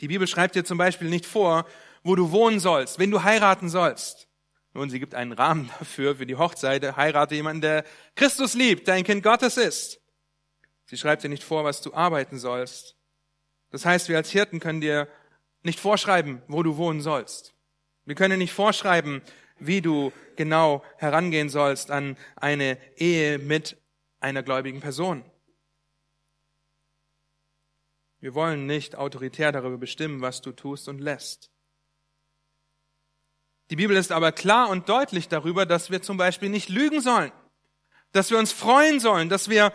Die 0.00 0.08
Bibel 0.08 0.26
schreibt 0.26 0.54
dir 0.54 0.64
zum 0.64 0.78
Beispiel 0.78 1.10
nicht 1.10 1.26
vor, 1.26 1.66
wo 2.02 2.14
du 2.14 2.30
wohnen 2.30 2.58
sollst, 2.58 2.98
wen 2.98 3.10
du 3.10 3.22
heiraten 3.22 3.68
sollst. 3.68 4.28
Nun, 4.72 4.88
sie 4.88 5.00
gibt 5.00 5.14
einen 5.14 5.32
Rahmen 5.32 5.68
dafür, 5.78 6.16
für 6.16 6.26
die 6.26 6.36
Hochzeit. 6.36 6.96
Heirate 6.96 7.34
jemanden, 7.34 7.60
der 7.60 7.84
Christus 8.14 8.54
liebt, 8.54 8.86
der 8.86 8.94
ein 8.94 9.04
Kind 9.04 9.22
Gottes 9.22 9.56
ist. 9.56 10.00
Sie 10.86 10.96
schreibt 10.96 11.22
dir 11.22 11.28
nicht 11.28 11.44
vor, 11.44 11.64
was 11.64 11.82
du 11.82 11.92
arbeiten 11.92 12.38
sollst. 12.38 12.96
Das 13.70 13.84
heißt, 13.84 14.08
wir 14.08 14.16
als 14.16 14.30
Hirten 14.30 14.58
können 14.58 14.80
dir 14.80 15.06
nicht 15.62 15.78
vorschreiben, 15.78 16.40
wo 16.48 16.62
du 16.62 16.76
wohnen 16.78 17.02
sollst. 17.02 17.54
Wir 18.06 18.14
können 18.14 18.38
nicht 18.38 18.52
vorschreiben, 18.52 19.22
wie 19.60 19.80
du 19.80 20.12
genau 20.36 20.82
herangehen 20.96 21.48
sollst 21.48 21.90
an 21.90 22.16
eine 22.36 22.78
Ehe 22.96 23.38
mit 23.38 23.76
einer 24.18 24.42
gläubigen 24.42 24.80
Person. 24.80 25.24
Wir 28.20 28.34
wollen 28.34 28.66
nicht 28.66 28.96
autoritär 28.96 29.52
darüber 29.52 29.78
bestimmen, 29.78 30.20
was 30.20 30.42
du 30.42 30.52
tust 30.52 30.88
und 30.88 30.98
lässt. 30.98 31.50
Die 33.70 33.76
Bibel 33.76 33.96
ist 33.96 34.12
aber 34.12 34.32
klar 34.32 34.68
und 34.68 34.88
deutlich 34.88 35.28
darüber, 35.28 35.64
dass 35.64 35.90
wir 35.90 36.02
zum 36.02 36.16
Beispiel 36.16 36.48
nicht 36.48 36.68
lügen 36.68 37.00
sollen, 37.00 37.32
dass 38.12 38.30
wir 38.30 38.38
uns 38.38 38.52
freuen 38.52 38.98
sollen, 38.98 39.28
dass 39.28 39.48
wir 39.48 39.72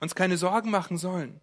uns 0.00 0.14
keine 0.14 0.38
Sorgen 0.38 0.70
machen 0.70 0.96
sollen. 0.96 1.40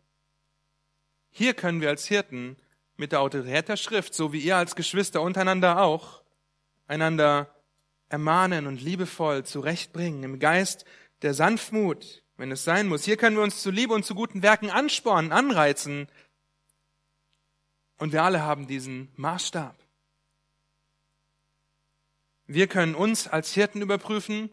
Hier 1.30 1.54
können 1.54 1.80
wir 1.80 1.90
als 1.90 2.06
Hirten 2.06 2.58
mit 2.98 3.12
der 3.12 3.22
Autorität 3.22 3.70
der 3.70 3.78
Schrift, 3.78 4.14
so 4.14 4.34
wie 4.34 4.40
ihr 4.40 4.58
als 4.58 4.76
Geschwister 4.76 5.22
untereinander 5.22 5.82
auch, 5.82 6.23
einander 6.88 7.54
ermahnen 8.10 8.68
und 8.68 8.82
liebevoll 8.82 9.44
zurechtbringen, 9.44 10.24
im 10.24 10.40
Geist 10.40 10.86
der 11.22 11.34
Sanftmut, 11.34 12.24
wenn 12.38 12.52
es 12.52 12.64
sein 12.64 12.88
muss. 12.88 13.04
Hier 13.04 13.18
können 13.18 13.36
wir 13.36 13.44
uns 13.44 13.62
zu 13.62 13.72
Liebe 13.72 13.94
und 13.94 14.06
zu 14.06 14.16
guten 14.16 14.42
Werken 14.44 14.70
anspornen, 14.70 15.32
anreizen. 15.32 16.08
Und 17.98 18.12
wir 18.12 18.24
alle 18.24 18.42
haben 18.42 18.68
diesen 18.68 19.12
Maßstab. 19.16 19.76
Wir 22.46 22.68
können 22.68 22.96
uns 22.96 23.28
als 23.28 23.54
Hirten 23.54 23.82
überprüfen. 23.82 24.50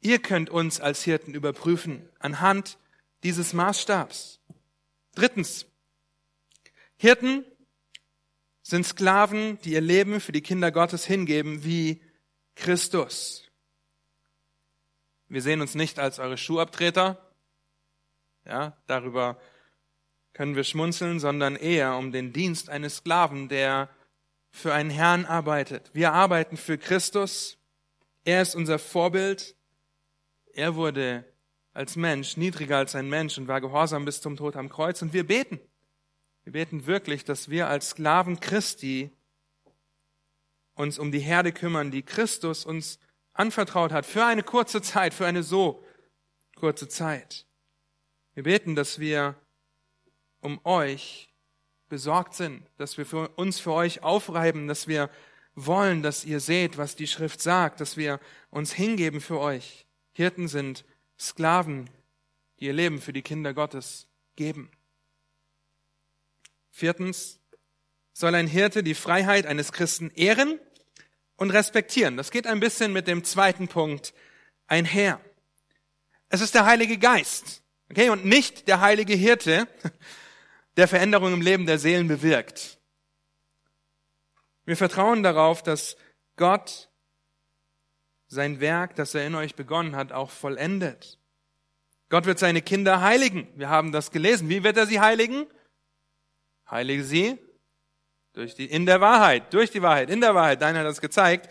Ihr 0.00 0.20
könnt 0.20 0.50
uns 0.50 0.80
als 0.80 1.02
Hirten 1.02 1.34
überprüfen 1.34 2.08
anhand 2.18 2.78
dieses 3.24 3.52
Maßstabs. 3.52 4.40
Drittens. 5.14 5.66
Hirten 6.96 7.44
sind 8.66 8.84
Sklaven, 8.84 9.60
die 9.60 9.74
ihr 9.74 9.80
Leben 9.80 10.20
für 10.20 10.32
die 10.32 10.40
Kinder 10.40 10.72
Gottes 10.72 11.04
hingeben, 11.04 11.62
wie 11.62 12.02
Christus. 12.56 13.44
Wir 15.28 15.40
sehen 15.40 15.60
uns 15.60 15.76
nicht 15.76 16.00
als 16.00 16.18
eure 16.18 16.36
Schuhabtreter. 16.36 17.32
Ja, 18.44 18.76
darüber 18.88 19.38
können 20.32 20.56
wir 20.56 20.64
schmunzeln, 20.64 21.20
sondern 21.20 21.54
eher 21.54 21.96
um 21.96 22.10
den 22.10 22.32
Dienst 22.32 22.68
eines 22.68 22.96
Sklaven, 22.96 23.48
der 23.48 23.88
für 24.50 24.74
einen 24.74 24.90
Herrn 24.90 25.26
arbeitet. 25.26 25.92
Wir 25.92 26.12
arbeiten 26.12 26.56
für 26.56 26.76
Christus. 26.76 27.58
Er 28.24 28.42
ist 28.42 28.56
unser 28.56 28.80
Vorbild. 28.80 29.54
Er 30.54 30.74
wurde 30.74 31.24
als 31.72 31.94
Mensch 31.94 32.36
niedriger 32.36 32.78
als 32.78 32.96
ein 32.96 33.08
Mensch 33.08 33.38
und 33.38 33.46
war 33.46 33.60
gehorsam 33.60 34.04
bis 34.04 34.20
zum 34.20 34.36
Tod 34.36 34.56
am 34.56 34.68
Kreuz. 34.68 35.02
Und 35.02 35.12
wir 35.12 35.24
beten. 35.24 35.60
Wir 36.46 36.52
beten 36.52 36.86
wirklich, 36.86 37.24
dass 37.24 37.50
wir 37.50 37.66
als 37.66 37.88
Sklaven 37.88 38.38
Christi 38.38 39.10
uns 40.76 40.96
um 40.96 41.10
die 41.10 41.18
Herde 41.18 41.50
kümmern, 41.50 41.90
die 41.90 42.04
Christus 42.04 42.64
uns 42.64 43.00
anvertraut 43.32 43.90
hat, 43.90 44.06
für 44.06 44.24
eine 44.24 44.44
kurze 44.44 44.80
Zeit, 44.80 45.12
für 45.12 45.26
eine 45.26 45.42
so 45.42 45.84
kurze 46.54 46.86
Zeit. 46.86 47.46
Wir 48.34 48.44
beten, 48.44 48.76
dass 48.76 49.00
wir 49.00 49.34
um 50.40 50.60
euch 50.64 51.34
besorgt 51.88 52.34
sind, 52.34 52.62
dass 52.76 52.96
wir 52.96 53.06
für 53.06 53.28
uns 53.30 53.58
für 53.58 53.72
euch 53.72 54.04
aufreiben, 54.04 54.68
dass 54.68 54.86
wir 54.86 55.10
wollen, 55.56 56.04
dass 56.04 56.24
ihr 56.24 56.38
seht, 56.38 56.78
was 56.78 56.94
die 56.94 57.08
Schrift 57.08 57.42
sagt, 57.42 57.80
dass 57.80 57.96
wir 57.96 58.20
uns 58.50 58.72
hingeben 58.72 59.20
für 59.20 59.40
euch. 59.40 59.84
Hirten 60.12 60.46
sind 60.46 60.84
Sklaven, 61.18 61.90
die 62.60 62.66
ihr 62.66 62.72
Leben 62.72 63.00
für 63.00 63.12
die 63.12 63.22
Kinder 63.22 63.52
Gottes 63.52 64.06
geben. 64.36 64.70
Viertens 66.76 67.40
soll 68.12 68.34
ein 68.34 68.46
Hirte 68.46 68.82
die 68.82 68.92
Freiheit 68.92 69.46
eines 69.46 69.72
Christen 69.72 70.10
ehren 70.14 70.60
und 71.36 71.48
respektieren. 71.48 72.18
Das 72.18 72.30
geht 72.30 72.46
ein 72.46 72.60
bisschen 72.60 72.92
mit 72.92 73.08
dem 73.08 73.24
zweiten 73.24 73.66
Punkt 73.66 74.12
einher. 74.66 75.18
Es 76.28 76.42
ist 76.42 76.54
der 76.54 76.66
Heilige 76.66 76.98
Geist, 76.98 77.62
okay, 77.90 78.10
und 78.10 78.26
nicht 78.26 78.68
der 78.68 78.82
heilige 78.82 79.14
Hirte, 79.14 79.66
der 80.76 80.86
Veränderung 80.86 81.32
im 81.32 81.40
Leben 81.40 81.64
der 81.64 81.78
Seelen 81.78 82.08
bewirkt. 82.08 82.78
Wir 84.66 84.76
vertrauen 84.76 85.22
darauf, 85.22 85.62
dass 85.62 85.96
Gott 86.36 86.90
sein 88.26 88.60
Werk, 88.60 88.96
das 88.96 89.14
er 89.14 89.26
in 89.26 89.34
euch 89.34 89.54
begonnen 89.54 89.96
hat, 89.96 90.12
auch 90.12 90.30
vollendet. 90.30 91.18
Gott 92.10 92.26
wird 92.26 92.38
seine 92.38 92.60
Kinder 92.60 93.00
heiligen. 93.00 93.48
Wir 93.54 93.70
haben 93.70 93.92
das 93.92 94.10
gelesen. 94.10 94.50
Wie 94.50 94.62
wird 94.62 94.76
er 94.76 94.86
sie 94.86 95.00
heiligen? 95.00 95.46
Heilige 96.70 97.04
sie 97.04 97.38
durch 98.32 98.54
die, 98.54 98.66
in 98.66 98.86
der 98.86 99.00
Wahrheit, 99.00 99.52
durch 99.54 99.70
die 99.70 99.82
Wahrheit, 99.82 100.10
in 100.10 100.20
der 100.20 100.34
Wahrheit. 100.34 100.60
Dein 100.60 100.76
hat 100.76 100.84
das 100.84 101.00
gezeigt. 101.00 101.50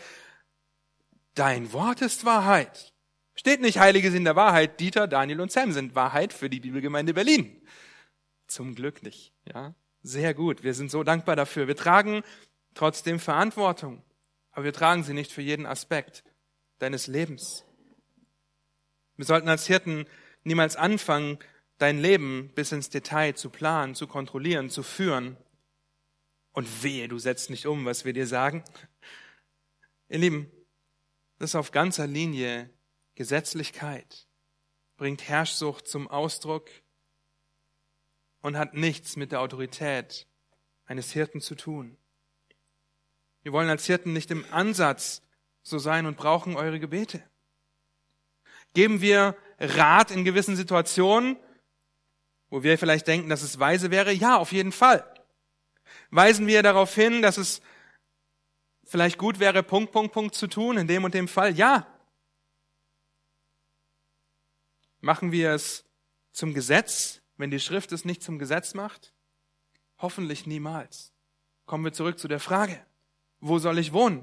Dein 1.34 1.72
Wort 1.72 2.02
ist 2.02 2.24
Wahrheit. 2.24 2.92
Steht 3.34 3.60
nicht 3.60 3.78
Heilige 3.78 4.10
sie 4.10 4.16
in 4.16 4.24
der 4.24 4.36
Wahrheit. 4.36 4.80
Dieter, 4.80 5.06
Daniel 5.06 5.40
und 5.40 5.52
Sam 5.52 5.72
sind 5.72 5.94
Wahrheit 5.94 6.32
für 6.32 6.48
die 6.48 6.60
Bibelgemeinde 6.60 7.12
Berlin. 7.12 7.60
Zum 8.46 8.74
Glück 8.74 9.02
nicht, 9.02 9.34
ja. 9.44 9.74
Sehr 10.02 10.34
gut. 10.34 10.62
Wir 10.62 10.72
sind 10.72 10.90
so 10.90 11.02
dankbar 11.02 11.34
dafür. 11.34 11.66
Wir 11.66 11.76
tragen 11.76 12.22
trotzdem 12.74 13.18
Verantwortung. 13.18 14.04
Aber 14.52 14.64
wir 14.64 14.72
tragen 14.72 15.02
sie 15.02 15.12
nicht 15.12 15.32
für 15.32 15.42
jeden 15.42 15.66
Aspekt 15.66 16.24
deines 16.78 17.08
Lebens. 17.08 17.64
Wir 19.16 19.24
sollten 19.24 19.48
als 19.48 19.66
Hirten 19.66 20.06
niemals 20.44 20.76
anfangen, 20.76 21.38
dein 21.78 21.98
Leben 21.98 22.50
bis 22.54 22.72
ins 22.72 22.90
Detail 22.90 23.34
zu 23.34 23.50
planen, 23.50 23.94
zu 23.94 24.06
kontrollieren, 24.06 24.70
zu 24.70 24.82
führen. 24.82 25.36
Und 26.52 26.82
wehe, 26.82 27.08
du 27.08 27.18
setzt 27.18 27.50
nicht 27.50 27.66
um, 27.66 27.84
was 27.84 28.04
wir 28.04 28.12
dir 28.12 28.26
sagen. 28.26 28.64
Ihr 30.08 30.18
Lieben, 30.18 30.50
das 31.38 31.50
ist 31.50 31.54
auf 31.56 31.70
ganzer 31.70 32.06
Linie 32.06 32.70
Gesetzlichkeit, 33.14 34.26
bringt 34.96 35.28
Herrschsucht 35.28 35.86
zum 35.86 36.08
Ausdruck 36.08 36.70
und 38.40 38.56
hat 38.56 38.74
nichts 38.74 39.16
mit 39.16 39.32
der 39.32 39.40
Autorität 39.40 40.26
eines 40.84 41.12
Hirten 41.12 41.40
zu 41.40 41.54
tun. 41.54 41.96
Wir 43.42 43.52
wollen 43.52 43.70
als 43.70 43.86
Hirten 43.86 44.12
nicht 44.12 44.30
im 44.30 44.44
Ansatz 44.50 45.22
so 45.62 45.78
sein 45.78 46.06
und 46.06 46.16
brauchen 46.16 46.56
eure 46.56 46.78
Gebete. 46.80 47.22
Geben 48.74 49.00
wir 49.00 49.36
Rat 49.58 50.10
in 50.10 50.24
gewissen 50.24 50.56
Situationen, 50.56 51.36
wo 52.50 52.62
wir 52.62 52.78
vielleicht 52.78 53.06
denken, 53.06 53.28
dass 53.28 53.42
es 53.42 53.58
weise 53.58 53.90
wäre? 53.90 54.12
Ja, 54.12 54.36
auf 54.36 54.52
jeden 54.52 54.72
Fall. 54.72 55.04
Weisen 56.10 56.46
wir 56.46 56.62
darauf 56.62 56.94
hin, 56.94 57.22
dass 57.22 57.38
es 57.38 57.60
vielleicht 58.84 59.18
gut 59.18 59.38
wäre, 59.38 59.62
Punkt, 59.62 59.92
Punkt, 59.92 60.12
Punkt 60.12 60.34
zu 60.34 60.46
tun 60.46 60.78
in 60.78 60.86
dem 60.86 61.04
und 61.04 61.14
dem 61.14 61.28
Fall? 61.28 61.56
Ja. 61.56 61.86
Machen 65.00 65.32
wir 65.32 65.52
es 65.52 65.84
zum 66.32 66.54
Gesetz, 66.54 67.20
wenn 67.36 67.50
die 67.50 67.60
Schrift 67.60 67.92
es 67.92 68.04
nicht 68.04 68.22
zum 68.22 68.38
Gesetz 68.38 68.74
macht? 68.74 69.12
Hoffentlich 69.98 70.46
niemals. 70.46 71.12
Kommen 71.64 71.84
wir 71.84 71.92
zurück 71.92 72.18
zu 72.18 72.28
der 72.28 72.40
Frage, 72.40 72.84
wo 73.40 73.58
soll 73.58 73.78
ich 73.78 73.92
wohnen? 73.92 74.22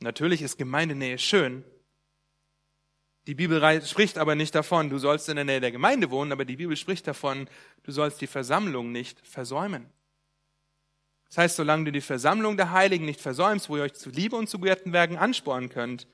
Natürlich 0.00 0.42
ist 0.42 0.56
Gemeindenähe 0.56 1.18
schön. 1.18 1.64
Die 3.26 3.34
Bibel 3.34 3.82
spricht 3.84 4.18
aber 4.18 4.34
nicht 4.34 4.54
davon, 4.54 4.88
du 4.88 4.98
sollst 4.98 5.28
in 5.28 5.36
der 5.36 5.44
Nähe 5.44 5.60
der 5.60 5.72
Gemeinde 5.72 6.10
wohnen, 6.10 6.30
aber 6.30 6.44
die 6.44 6.56
Bibel 6.56 6.76
spricht 6.76 7.06
davon, 7.06 7.48
du 7.82 7.90
sollst 7.90 8.20
die 8.20 8.28
Versammlung 8.28 8.92
nicht 8.92 9.26
versäumen. 9.26 9.90
Das 11.28 11.38
heißt, 11.38 11.56
solange 11.56 11.86
du 11.86 11.92
die 11.92 12.00
Versammlung 12.00 12.56
der 12.56 12.70
Heiligen 12.70 13.04
nicht 13.04 13.20
versäumst, 13.20 13.68
wo 13.68 13.76
ihr 13.76 13.82
euch 13.82 13.94
zu 13.94 14.10
Liebe 14.10 14.36
und 14.36 14.48
zu 14.48 14.60
guten 14.60 14.92
Werken 14.92 15.16
anspornen 15.16 15.68
könnt, 15.68 16.06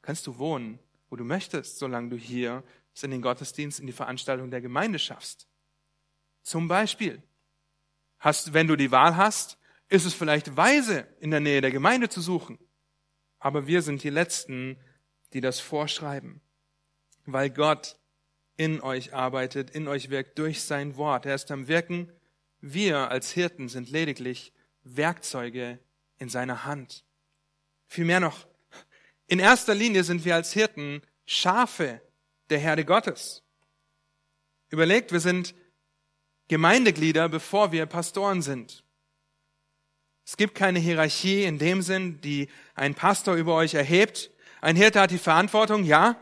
kannst 0.00 0.26
du 0.26 0.38
wohnen, 0.38 0.78
wo 1.10 1.16
du 1.16 1.24
möchtest, 1.24 1.78
solange 1.78 2.08
du 2.08 2.16
hier 2.16 2.62
in 3.02 3.10
den 3.10 3.20
Gottesdienst, 3.20 3.78
in 3.78 3.86
die 3.86 3.92
Veranstaltung 3.92 4.50
der 4.50 4.62
Gemeinde 4.62 4.98
schaffst. 4.98 5.46
Zum 6.42 6.66
Beispiel, 6.68 7.22
hast, 8.18 8.54
wenn 8.54 8.68
du 8.68 8.76
die 8.76 8.90
Wahl 8.90 9.16
hast, 9.16 9.58
ist 9.88 10.06
es 10.06 10.14
vielleicht 10.14 10.56
weise, 10.56 11.06
in 11.20 11.30
der 11.30 11.40
Nähe 11.40 11.60
der 11.60 11.70
Gemeinde 11.70 12.08
zu 12.08 12.22
suchen. 12.22 12.58
Aber 13.38 13.66
wir 13.66 13.82
sind 13.82 14.02
die 14.02 14.10
Letzten, 14.10 14.78
die 15.34 15.42
das 15.42 15.60
vorschreiben, 15.60 16.40
weil 17.26 17.50
Gott 17.50 17.96
in 18.56 18.80
euch 18.80 19.12
arbeitet, 19.14 19.70
in 19.70 19.88
euch 19.88 20.10
wirkt 20.10 20.38
durch 20.38 20.62
sein 20.62 20.96
Wort. 20.96 21.26
Er 21.26 21.34
ist 21.34 21.50
am 21.50 21.68
Wirken. 21.68 22.10
Wir 22.60 23.10
als 23.10 23.32
Hirten 23.32 23.68
sind 23.68 23.90
lediglich 23.90 24.52
Werkzeuge 24.82 25.78
in 26.18 26.28
seiner 26.28 26.64
Hand. 26.64 27.04
Vielmehr 27.86 28.20
noch, 28.20 28.46
in 29.26 29.38
erster 29.38 29.74
Linie 29.74 30.04
sind 30.04 30.24
wir 30.24 30.34
als 30.34 30.52
Hirten 30.52 31.02
Schafe 31.26 32.00
der 32.50 32.58
Herde 32.58 32.84
Gottes. 32.84 33.42
Überlegt, 34.68 35.12
wir 35.12 35.20
sind 35.20 35.54
Gemeindeglieder, 36.48 37.28
bevor 37.28 37.72
wir 37.72 37.86
Pastoren 37.86 38.40
sind. 38.40 38.84
Es 40.24 40.36
gibt 40.36 40.54
keine 40.54 40.78
Hierarchie 40.78 41.44
in 41.44 41.58
dem 41.58 41.82
Sinn, 41.82 42.20
die 42.20 42.48
ein 42.74 42.94
Pastor 42.94 43.34
über 43.34 43.54
euch 43.54 43.74
erhebt. 43.74 44.30
Ein 44.60 44.76
Hirte 44.76 45.00
hat 45.00 45.10
die 45.10 45.18
Verantwortung, 45.18 45.84
ja. 45.84 46.16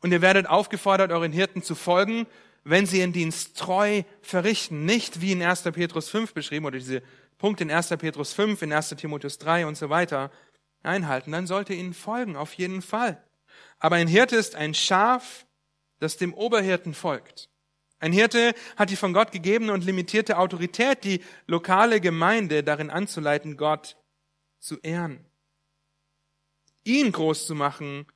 Und 0.00 0.12
ihr 0.12 0.22
werdet 0.22 0.46
aufgefordert, 0.48 1.12
euren 1.12 1.32
Hirten 1.32 1.62
zu 1.62 1.74
folgen, 1.74 2.26
wenn 2.64 2.86
sie 2.86 3.00
ihren 3.00 3.12
Dienst 3.12 3.56
treu 3.58 4.02
verrichten. 4.22 4.84
Nicht 4.84 5.20
wie 5.20 5.32
in 5.32 5.42
1. 5.42 5.62
Petrus 5.62 6.08
5 6.08 6.34
beschrieben 6.34 6.66
oder 6.66 6.78
diese 6.78 7.02
Punkte 7.38 7.64
in 7.64 7.70
1. 7.70 7.88
Petrus 7.98 8.32
5, 8.32 8.62
in 8.62 8.72
1. 8.72 8.90
Timotheus 8.90 9.38
3 9.38 9.66
und 9.66 9.76
so 9.76 9.90
weiter 9.90 10.30
einhalten. 10.82 11.32
Dann 11.32 11.46
sollt 11.46 11.70
ihr 11.70 11.76
ihnen 11.76 11.94
folgen, 11.94 12.36
auf 12.36 12.54
jeden 12.54 12.82
Fall. 12.82 13.22
Aber 13.78 13.96
ein 13.96 14.08
Hirte 14.08 14.36
ist 14.36 14.56
ein 14.56 14.74
Schaf, 14.74 15.46
das 15.98 16.16
dem 16.16 16.34
Oberhirten 16.34 16.94
folgt. 16.94 17.48
Ein 17.98 18.12
Hirte 18.12 18.54
hat 18.76 18.88
die 18.88 18.96
von 18.96 19.12
Gott 19.12 19.30
gegebene 19.30 19.72
und 19.74 19.84
limitierte 19.84 20.38
Autorität, 20.38 21.04
die 21.04 21.22
lokale 21.46 22.00
Gemeinde 22.00 22.62
darin 22.62 22.88
anzuleiten, 22.88 23.58
Gott 23.58 23.96
zu 24.58 24.78
ehren. 24.80 25.26
Ihn 26.84 27.12
groß 27.12 27.46
zu 27.46 27.54
machen 27.54 28.06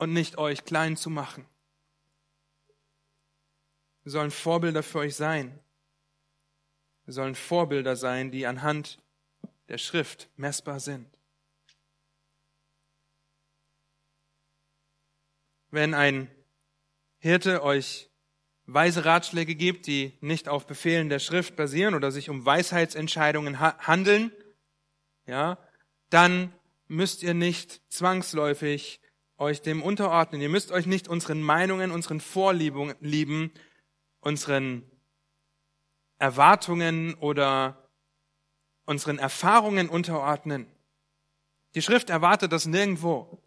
und 0.00 0.14
nicht 0.14 0.38
euch 0.38 0.64
klein 0.64 0.96
zu 0.96 1.10
machen. 1.10 1.46
Wir 4.02 4.12
sollen 4.12 4.30
Vorbilder 4.30 4.82
für 4.82 5.00
euch 5.00 5.14
sein. 5.14 5.60
Wir 7.04 7.12
sollen 7.12 7.34
Vorbilder 7.34 7.96
sein, 7.96 8.30
die 8.30 8.46
anhand 8.46 8.98
der 9.68 9.76
Schrift 9.76 10.30
messbar 10.36 10.80
sind. 10.80 11.06
Wenn 15.70 15.92
ein 15.92 16.30
Hirte 17.18 17.62
euch 17.62 18.08
weise 18.64 19.04
Ratschläge 19.04 19.54
gibt, 19.54 19.86
die 19.86 20.16
nicht 20.22 20.48
auf 20.48 20.66
Befehlen 20.66 21.10
der 21.10 21.18
Schrift 21.18 21.56
basieren 21.56 21.94
oder 21.94 22.10
sich 22.10 22.30
um 22.30 22.46
Weisheitsentscheidungen 22.46 23.60
ha 23.60 23.76
handeln, 23.78 24.32
ja, 25.26 25.58
dann 26.08 26.54
müsst 26.88 27.22
ihr 27.22 27.34
nicht 27.34 27.82
zwangsläufig 27.92 29.00
euch 29.40 29.62
dem 29.62 29.82
unterordnen. 29.82 30.40
Ihr 30.40 30.48
müsst 30.48 30.70
euch 30.70 30.86
nicht 30.86 31.08
unseren 31.08 31.42
Meinungen, 31.42 31.90
unseren 31.90 32.20
Vorlieben, 32.20 33.50
unseren 34.20 34.82
Erwartungen 36.18 37.14
oder 37.14 37.88
unseren 38.84 39.18
Erfahrungen 39.18 39.88
unterordnen. 39.88 40.66
Die 41.74 41.82
Schrift 41.82 42.10
erwartet 42.10 42.52
das 42.52 42.66
nirgendwo. 42.66 43.42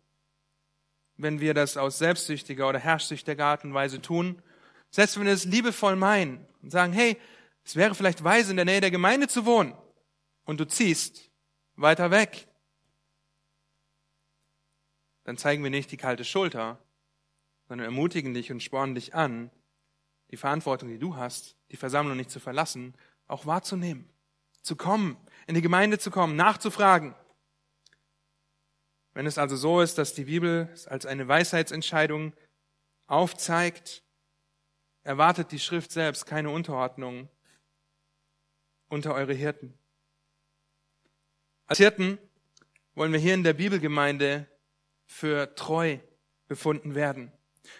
Wenn 1.15 1.39
wir 1.39 1.53
das 1.53 1.77
aus 1.77 1.99
selbstsüchtiger 1.99 2.67
oder 2.67 2.79
herrschsüchtiger 2.79 3.45
Art 3.45 3.63
und 3.63 3.73
Weise 3.73 4.01
tun, 4.01 4.41
selbst 4.89 5.17
wenn 5.17 5.25
wir 5.25 5.33
es 5.33 5.45
liebevoll 5.45 5.95
meinen 5.95 6.45
und 6.63 6.71
sagen, 6.71 6.91
hey, 6.91 7.17
es 7.63 7.75
wäre 7.75 7.93
vielleicht 7.93 8.23
weise, 8.23 8.51
in 8.51 8.57
der 8.57 8.65
Nähe 8.65 8.81
der 8.81 8.91
Gemeinde 8.91 9.27
zu 9.27 9.45
wohnen, 9.45 9.73
und 10.45 10.59
du 10.59 10.67
ziehst 10.67 11.29
weiter 11.75 12.11
weg, 12.11 12.47
dann 15.23 15.37
zeigen 15.37 15.63
wir 15.63 15.69
nicht 15.69 15.91
die 15.91 15.97
kalte 15.97 16.25
Schulter, 16.25 16.79
sondern 17.67 17.85
ermutigen 17.85 18.33
dich 18.33 18.51
und 18.51 18.61
spornen 18.61 18.95
dich 18.95 19.15
an, 19.15 19.49
die 20.31 20.37
Verantwortung, 20.37 20.89
die 20.89 20.99
du 20.99 21.15
hast, 21.15 21.55
die 21.71 21.77
Versammlung 21.77 22.17
nicht 22.17 22.31
zu 22.31 22.39
verlassen, 22.39 22.93
auch 23.27 23.45
wahrzunehmen, 23.45 24.09
zu 24.61 24.75
kommen, 24.75 25.17
in 25.47 25.55
die 25.55 25.61
Gemeinde 25.61 25.99
zu 25.99 26.11
kommen, 26.11 26.35
nachzufragen. 26.35 27.15
Wenn 29.13 29.27
es 29.27 29.37
also 29.37 29.55
so 29.55 29.81
ist, 29.81 29.97
dass 29.97 30.13
die 30.13 30.25
Bibel 30.25 30.69
es 30.73 30.87
als 30.87 31.05
eine 31.05 31.27
Weisheitsentscheidung 31.27 32.33
aufzeigt, 33.07 34.03
erwartet 35.03 35.51
die 35.51 35.59
Schrift 35.59 35.91
selbst 35.91 36.25
keine 36.25 36.49
Unterordnung 36.49 37.29
unter 38.87 39.13
eure 39.13 39.33
Hirten. 39.33 39.77
Als 41.65 41.77
Hirten 41.77 42.17
wollen 42.95 43.11
wir 43.11 43.19
hier 43.19 43.33
in 43.33 43.43
der 43.43 43.53
Bibelgemeinde 43.53 44.47
für 45.13 45.53
treu 45.55 45.99
befunden 46.47 46.95
werden. 46.95 47.31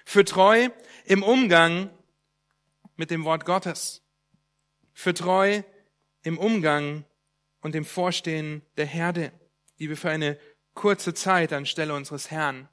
Für 0.06 0.24
treu 0.24 0.70
im 1.06 1.24
Umgang 1.24 1.90
mit 2.96 3.10
dem 3.10 3.26
Wort 3.26 3.46
Gottes. 3.46 4.04
Für 4.94 5.14
treu 5.14 5.64
im 6.22 6.38
Umgang 6.38 7.06
und 7.62 7.76
im 7.76 7.86
Vorstehen 7.86 8.62
der 8.78 8.86
Herde, 8.86 9.32
die 9.80 9.90
wir 9.90 9.98
für 9.98 10.12
eine 10.12 10.38
kurze 10.76 11.14
Zeit 11.14 11.52
anstelle 11.54 11.96
unseres 11.96 12.30
Herrn 12.30 12.70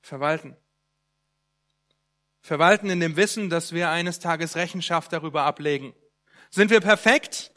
verwalten 0.00 0.56
verwalten 2.40 2.90
in 2.90 3.00
dem 3.00 3.16
Wissen, 3.16 3.50
dass 3.50 3.72
wir 3.72 3.90
eines 3.90 4.20
Tages 4.20 4.54
Rechenschaft 4.54 5.12
darüber 5.12 5.42
ablegen. 5.42 5.94
Sind 6.48 6.70
wir 6.70 6.80
perfekt? 6.80 7.52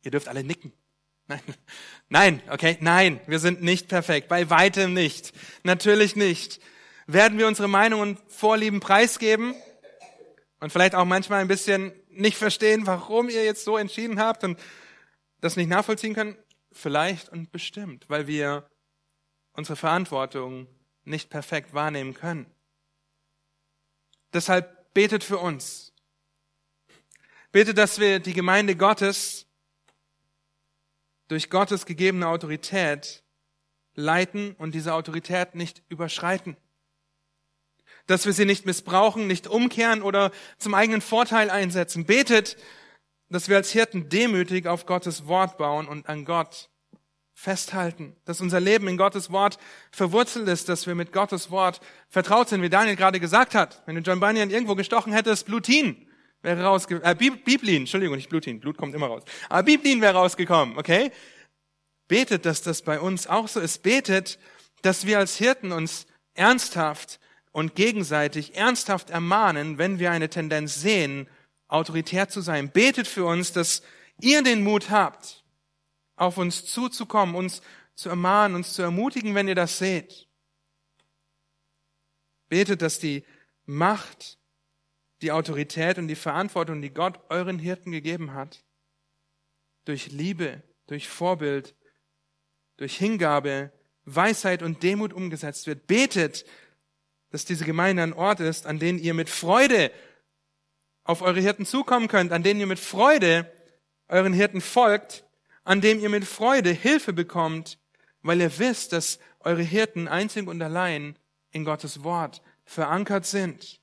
Ihr 0.00 0.10
dürft 0.10 0.28
alle 0.28 0.42
nicken. 0.42 0.72
Nein, 1.28 1.40
nein, 2.08 2.42
okay, 2.50 2.78
nein, 2.80 3.20
wir 3.26 3.40
sind 3.40 3.60
nicht 3.60 3.88
perfekt, 3.88 4.28
bei 4.28 4.48
weitem 4.48 4.94
nicht, 4.94 5.32
natürlich 5.64 6.14
nicht. 6.14 6.60
Werden 7.08 7.38
wir 7.38 7.48
unsere 7.48 7.68
Meinung 7.68 8.00
und 8.00 8.20
Vorlieben 8.28 8.80
preisgeben 8.80 9.54
und 10.60 10.70
vielleicht 10.70 10.94
auch 10.94 11.04
manchmal 11.04 11.40
ein 11.40 11.48
bisschen 11.48 11.92
nicht 12.10 12.36
verstehen, 12.36 12.86
warum 12.86 13.28
ihr 13.28 13.44
jetzt 13.44 13.64
so 13.64 13.76
entschieden 13.76 14.20
habt 14.20 14.44
und 14.44 14.58
das 15.40 15.56
nicht 15.56 15.68
nachvollziehen 15.68 16.14
können? 16.14 16.36
Vielleicht 16.72 17.28
und 17.28 17.50
bestimmt, 17.52 18.08
weil 18.08 18.26
wir 18.26 18.68
unsere 19.52 19.76
Verantwortung 19.76 20.68
nicht 21.04 21.30
perfekt 21.30 21.74
wahrnehmen 21.74 22.14
können. 22.14 22.46
Deshalb 24.32 24.92
betet 24.94 25.24
für 25.24 25.38
uns. 25.38 25.92
Betet, 27.52 27.78
dass 27.78 27.98
wir 27.98 28.18
die 28.18 28.34
Gemeinde 28.34 28.76
Gottes 28.76 29.45
durch 31.28 31.50
Gottes 31.50 31.86
gegebene 31.86 32.28
Autorität 32.28 33.22
leiten 33.94 34.54
und 34.58 34.74
diese 34.74 34.94
Autorität 34.94 35.54
nicht 35.54 35.82
überschreiten. 35.88 36.56
Dass 38.06 38.26
wir 38.26 38.32
sie 38.32 38.44
nicht 38.44 38.66
missbrauchen, 38.66 39.26
nicht 39.26 39.46
umkehren 39.46 40.02
oder 40.02 40.30
zum 40.58 40.74
eigenen 40.74 41.00
Vorteil 41.00 41.50
einsetzen. 41.50 42.04
Betet, 42.04 42.56
dass 43.28 43.48
wir 43.48 43.56
als 43.56 43.72
Hirten 43.72 44.08
demütig 44.08 44.66
auf 44.66 44.86
Gottes 44.86 45.26
Wort 45.26 45.58
bauen 45.58 45.88
und 45.88 46.08
an 46.08 46.24
Gott 46.24 46.70
festhalten, 47.34 48.16
dass 48.24 48.40
unser 48.40 48.60
Leben 48.60 48.88
in 48.88 48.96
Gottes 48.96 49.30
Wort 49.30 49.58
verwurzelt 49.90 50.48
ist, 50.48 50.70
dass 50.70 50.86
wir 50.86 50.94
mit 50.94 51.12
Gottes 51.12 51.50
Wort 51.50 51.80
vertraut 52.08 52.48
sind, 52.48 52.62
wie 52.62 52.70
Daniel 52.70 52.96
gerade 52.96 53.20
gesagt 53.20 53.54
hat. 53.54 53.82
Wenn 53.84 53.96
du 53.96 54.00
John 54.00 54.20
Bunyan 54.20 54.50
irgendwo 54.50 54.74
gestochen 54.74 55.12
hättest, 55.12 55.44
Blutin 55.44 56.05
wäre 56.46 56.62
rausgekommen, 56.62 57.10
äh, 57.10 57.30
Biblin, 57.44 57.82
Entschuldigung, 57.82 58.16
nicht 58.16 58.28
Blutin, 58.28 58.60
Blut 58.60 58.78
kommt 58.78 58.94
immer 58.94 59.08
raus. 59.08 59.24
Aber 59.48 59.64
Biblin 59.64 60.00
wäre 60.00 60.14
rausgekommen, 60.14 60.78
okay? 60.78 61.10
Betet, 62.06 62.46
dass 62.46 62.62
das 62.62 62.82
bei 62.82 63.00
uns 63.00 63.26
auch 63.26 63.48
so 63.48 63.58
ist. 63.58 63.82
Betet, 63.82 64.38
dass 64.82 65.06
wir 65.06 65.18
als 65.18 65.36
Hirten 65.36 65.72
uns 65.72 66.06
ernsthaft 66.34 67.18
und 67.50 67.74
gegenseitig 67.74 68.54
ernsthaft 68.54 69.10
ermahnen, 69.10 69.78
wenn 69.78 69.98
wir 69.98 70.12
eine 70.12 70.30
Tendenz 70.30 70.80
sehen, 70.80 71.28
autoritär 71.66 72.28
zu 72.28 72.40
sein. 72.40 72.70
Betet 72.70 73.08
für 73.08 73.24
uns, 73.24 73.52
dass 73.52 73.82
ihr 74.20 74.42
den 74.44 74.62
Mut 74.62 74.90
habt, 74.90 75.44
auf 76.14 76.38
uns 76.38 76.64
zuzukommen, 76.64 77.34
uns 77.34 77.60
zu 77.96 78.08
ermahnen, 78.08 78.54
uns 78.54 78.72
zu 78.72 78.82
ermutigen, 78.82 79.34
wenn 79.34 79.48
ihr 79.48 79.56
das 79.56 79.78
seht. 79.78 80.28
Betet, 82.48 82.82
dass 82.82 83.00
die 83.00 83.24
Macht, 83.64 84.38
die 85.22 85.32
Autorität 85.32 85.98
und 85.98 86.08
die 86.08 86.14
Verantwortung, 86.14 86.82
die 86.82 86.90
Gott 86.90 87.20
euren 87.28 87.58
Hirten 87.58 87.92
gegeben 87.92 88.34
hat, 88.34 88.64
durch 89.84 90.10
Liebe, 90.10 90.62
durch 90.86 91.08
Vorbild, 91.08 91.74
durch 92.76 92.96
Hingabe, 92.96 93.72
Weisheit 94.04 94.62
und 94.62 94.82
Demut 94.82 95.12
umgesetzt 95.12 95.66
wird. 95.66 95.86
Betet, 95.86 96.44
dass 97.30 97.44
diese 97.44 97.64
Gemeinde 97.64 98.02
ein 98.02 98.12
Ort 98.12 98.40
ist, 98.40 98.66
an 98.66 98.78
den 98.78 98.98
ihr 98.98 99.14
mit 99.14 99.28
Freude 99.28 99.90
auf 101.04 101.22
eure 101.22 101.40
Hirten 101.40 101.66
zukommen 101.66 102.08
könnt, 102.08 102.32
an 102.32 102.42
denen 102.42 102.60
ihr 102.60 102.66
mit 102.66 102.78
Freude 102.78 103.50
euren 104.08 104.32
Hirten 104.32 104.60
folgt, 104.60 105.24
an 105.64 105.80
dem 105.80 105.98
ihr 105.98 106.08
mit 106.08 106.24
Freude 106.24 106.70
Hilfe 106.70 107.12
bekommt, 107.12 107.78
weil 108.22 108.40
ihr 108.40 108.58
wisst, 108.58 108.92
dass 108.92 109.18
eure 109.40 109.62
Hirten 109.62 110.08
einzig 110.08 110.46
und 110.46 110.60
allein 110.62 111.16
in 111.50 111.64
Gottes 111.64 112.02
Wort 112.04 112.42
verankert 112.64 113.26
sind. 113.26 113.80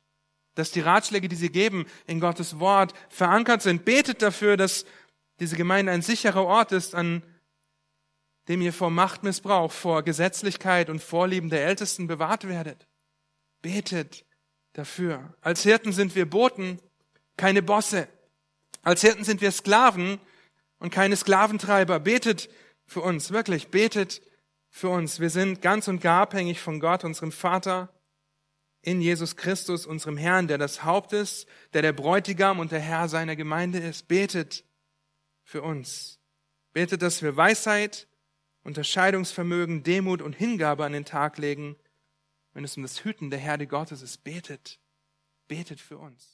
Dass 0.56 0.72
die 0.72 0.82
Ratschläge, 0.82 1.28
die 1.28 1.36
sie 1.36 1.52
geben, 1.52 1.86
in 2.06 2.20
Gottes 2.20 2.60
Wort 2.60 2.94
verankert 3.10 3.62
sind. 3.62 3.86
Betet 3.86 4.22
dafür, 4.22 4.58
dass 4.58 4.86
diese 5.40 5.56
Gemeinde 5.56 5.92
ein 5.92 6.02
sicherer 6.02 6.46
Ort 6.46 6.72
ist, 6.72 6.96
an 6.96 7.24
dem 8.48 8.62
ihr 8.62 8.74
vor 8.74 8.90
Machtmissbrauch, 8.90 9.72
vor 9.72 10.04
Gesetzlichkeit 10.04 10.90
und 10.90 11.02
Vorlieben 11.02 11.50
der 11.50 11.66
Ältesten 11.66 12.08
bewahrt 12.08 12.48
werdet. 12.48 12.88
Betet 13.62 14.26
dafür. 14.74 15.34
Als 15.42 15.64
Hirten 15.64 15.94
sind 15.94 16.16
wir 16.16 16.30
Boten, 16.30 16.80
keine 17.38 17.62
Bosse. 17.62 18.08
Als 18.82 19.02
Hirten 19.02 19.24
sind 19.24 19.42
wir 19.42 19.52
Sklaven 19.52 20.20
und 20.80 20.92
keine 20.92 21.16
Sklaventreiber. 21.16 22.00
Betet 22.00 22.50
für 22.86 23.02
uns, 23.02 23.32
wirklich, 23.32 23.70
betet 23.70 24.22
für 24.70 24.90
uns. 24.90 25.20
Wir 25.20 25.30
sind 25.30 25.62
ganz 25.62 25.88
und 25.88 26.02
gar 26.02 26.24
abhängig 26.24 26.60
von 26.60 26.80
Gott, 26.80 27.06
unserem 27.06 27.32
Vater, 27.32 27.90
in 28.84 29.02
Jesus 29.02 29.38
Christus, 29.38 29.86
unserem 29.86 30.18
Herrn, 30.18 30.48
der 30.48 30.58
das 30.58 30.84
Haupt 30.84 31.14
ist, 31.14 31.48
der 31.74 31.82
der 31.82 31.94
Bräutigam 31.94 32.60
und 32.60 32.72
der 32.72 32.82
Herr 32.82 33.08
seiner 33.08 33.36
Gemeinde 33.36 33.80
ist. 33.80 34.08
Betet 34.08 34.66
für 35.44 35.62
uns. 35.62 36.20
Betet, 36.74 37.02
dass 37.02 37.22
wir 37.24 37.36
Weisheit, 37.38 38.08
Unterscheidungsvermögen, 38.64 39.84
Demut 39.84 40.22
und 40.22 40.34
Hingabe 40.34 40.84
an 40.84 40.94
den 40.94 41.06
Tag 41.06 41.38
legen, 41.38 41.78
wenn 42.54 42.66
es 42.66 42.76
um 42.76 42.84
das 42.84 43.04
Hüten 43.04 43.30
der 43.30 43.40
Herde 43.40 43.68
Gottes 43.68 44.02
ist. 44.02 44.24
Betet, 44.24 44.80
betet 45.48 45.80
für 45.80 45.98
uns. 45.98 46.33